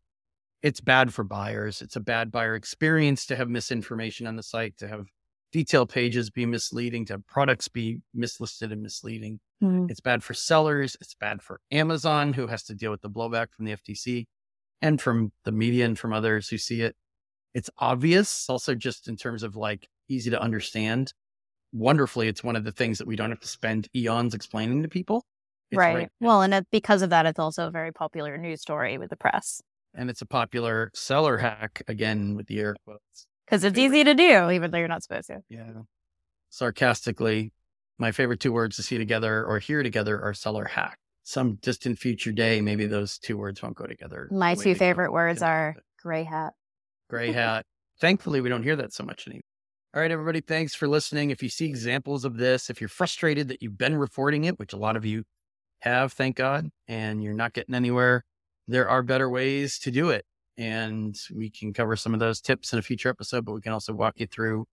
it's 0.64 0.82
bad 0.82 1.14
for 1.14 1.24
buyers. 1.24 1.82
It's 1.82 1.96
a 1.96 2.02
bad 2.02 2.32
buyer 2.32 2.56
experience 2.56 3.26
to 3.28 3.36
have 3.36 3.48
misinformation 3.48 4.26
on 4.26 4.36
the 4.36 4.44
site, 4.44 4.78
to 4.78 4.88
have 4.88 5.06
detail 5.52 5.86
pages 5.86 6.30
be 6.30 6.46
misleading, 6.46 7.06
to 7.06 7.14
have 7.14 7.28
products 7.28 7.68
be 7.68 8.02
mislisted 8.14 8.72
and 8.72 8.82
misleading. 8.82 9.40
Mm-hmm. 9.64 9.88
It's 9.90 10.00
bad 10.00 10.24
for 10.24 10.34
sellers. 10.34 10.98
It's 11.02 11.16
bad 11.16 11.42
for 11.42 11.60
Amazon, 11.72 12.34
who 12.34 12.48
has 12.48 12.64
to 12.64 12.76
deal 12.76 12.92
with 12.92 13.02
the 13.02 13.10
blowback 13.10 13.48
from 13.52 13.66
the 13.66 13.76
FTC 13.76 14.26
and 14.82 15.02
from 15.02 15.32
the 15.46 15.52
media 15.52 15.86
and 15.86 15.98
from 15.98 16.14
others 16.14 16.50
who 16.50 16.58
see 16.58 16.82
it. 16.82 16.96
It's 17.54 17.70
obvious, 17.78 18.50
also 18.50 18.76
just 18.76 19.08
in 19.08 19.16
terms 19.16 19.44
of 19.44 19.56
like 19.56 19.88
easy 20.10 20.30
to 20.30 20.42
understand. 20.42 21.14
Wonderfully, 21.74 22.28
it's 22.28 22.44
one 22.44 22.56
of 22.56 22.64
the 22.64 22.72
things 22.72 22.98
that 22.98 23.08
we 23.08 23.16
don't 23.16 23.30
have 23.30 23.40
to 23.40 23.48
spend 23.48 23.88
eons 23.96 24.34
explaining 24.34 24.84
to 24.84 24.90
people. 24.90 25.26
Right. 25.74 25.96
right. 25.96 26.10
Well, 26.22 26.42
and 26.42 26.66
because 26.72 27.02
of 27.02 27.10
that, 27.10 27.26
it's 27.26 27.40
also 27.40 27.68
a 27.68 27.72
very 27.72 27.92
popular 27.92 28.38
news 28.38 28.62
story 28.62 28.98
with 28.98 29.10
the 29.10 29.18
press. 29.18 29.62
And 29.94 30.10
it's 30.10 30.22
a 30.22 30.26
popular 30.26 30.92
seller 30.94 31.38
hack, 31.38 31.82
again, 31.88 32.36
with 32.36 32.48
the 32.48 32.60
air 32.60 32.76
quotes 32.86 33.27
because 33.48 33.64
it's 33.64 33.78
easy 33.78 34.04
to 34.04 34.14
do, 34.14 34.50
even 34.50 34.72
though 34.72 34.78
you're 34.78 34.88
not 34.88 35.04
supposed 35.04 35.28
to. 35.28 35.42
Yeah. 35.50 35.72
Sarcastically, 36.50 37.54
my 37.98 38.12
favorite 38.12 38.40
two 38.40 38.52
words 38.52 38.76
to 38.76 38.84
see 38.84 38.98
together 38.98 39.46
or 39.46 39.60
hear 39.60 39.84
together 39.84 40.22
are 40.22 40.34
seller 40.34 40.66
hack. 40.66 40.98
Some 41.24 41.56
distant 41.56 42.00
future 42.00 42.32
day, 42.32 42.62
maybe 42.62 42.86
those 42.86 43.18
two 43.18 43.38
words 43.38 43.62
won't 43.62 43.76
go 43.76 43.86
together. 43.86 44.30
My 44.32 44.56
two 44.56 44.76
favorite 44.76 45.12
words 45.12 45.42
are 45.42 45.76
gray 46.02 46.24
hat. 46.24 46.54
Gray 47.10 47.32
hat. 47.34 47.66
Thankfully, 48.00 48.42
we 48.42 48.50
don't 48.50 48.64
hear 48.64 48.76
that 48.76 48.94
so 48.94 49.04
much 49.04 49.28
anymore. 49.28 49.42
All 49.94 50.02
right, 50.02 50.12
everybody, 50.12 50.42
thanks 50.42 50.76
for 50.76 50.88
listening. 50.88 51.32
If 51.32 51.42
you 51.42 51.50
see 51.50 51.66
examples 51.66 52.24
of 52.24 52.38
this, 52.38 52.70
if 52.70 52.80
you're 52.80 52.88
frustrated 52.90 53.48
that 53.48 53.62
you've 53.62 53.78
been 53.78 53.96
reporting 53.96 54.44
it, 54.44 54.60
which 54.60 54.74
a 54.74 54.78
lot 54.78 54.96
of 54.96 55.06
you 55.06 55.24
have, 55.80 56.14
thank 56.14 56.36
God, 56.36 56.70
and 56.88 57.24
you're 57.24 57.34
not 57.34 57.54
getting 57.54 57.74
anywhere, 57.74 58.24
there 58.68 58.88
are 58.88 59.02
better 59.02 59.30
ways 59.30 59.80
to 59.80 59.92
do 59.92 60.10
it 60.10 60.26
and 60.58 61.16
we 61.34 61.50
can 61.50 61.74
cover 61.74 61.96
some 61.96 62.14
of 62.14 62.20
those 62.20 62.42
tips 62.42 62.74
in 62.74 62.80
a 62.80 62.82
future 62.82 63.10
episode, 63.10 63.46
but 63.46 63.54
we 63.54 63.62
can 63.62 63.74
also 63.74 63.94
walk 63.94 64.20
you 64.20 64.28
through 64.28 64.66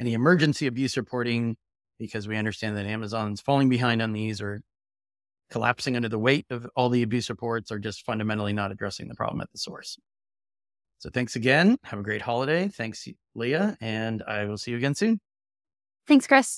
any 0.00 0.14
emergency 0.14 0.66
abuse 0.66 0.96
reporting 0.96 1.56
because 1.98 2.28
we 2.28 2.36
understand 2.36 2.76
that 2.76 2.86
Amazon's 2.86 3.40
falling 3.40 3.68
behind 3.68 4.02
on 4.02 4.12
these 4.12 4.40
or 4.40 4.62
collapsing 5.50 5.96
under 5.96 6.08
the 6.08 6.18
weight 6.18 6.46
of 6.50 6.66
all 6.76 6.88
the 6.88 7.02
abuse 7.02 7.30
reports 7.30 7.70
or 7.70 7.78
just 7.78 8.04
fundamentally 8.04 8.52
not 8.52 8.72
addressing 8.72 9.08
the 9.08 9.14
problem 9.14 9.40
at 9.40 9.50
the 9.52 9.58
source. 9.58 9.96
So 10.98 11.10
thanks 11.10 11.36
again. 11.36 11.76
Have 11.84 12.00
a 12.00 12.02
great 12.02 12.22
holiday. 12.22 12.68
Thanks, 12.68 13.06
Leah. 13.34 13.76
And 13.80 14.22
I 14.26 14.46
will 14.46 14.58
see 14.58 14.72
you 14.72 14.76
again 14.76 14.94
soon. 14.94 15.20
Thanks, 16.06 16.26
Chris. 16.26 16.54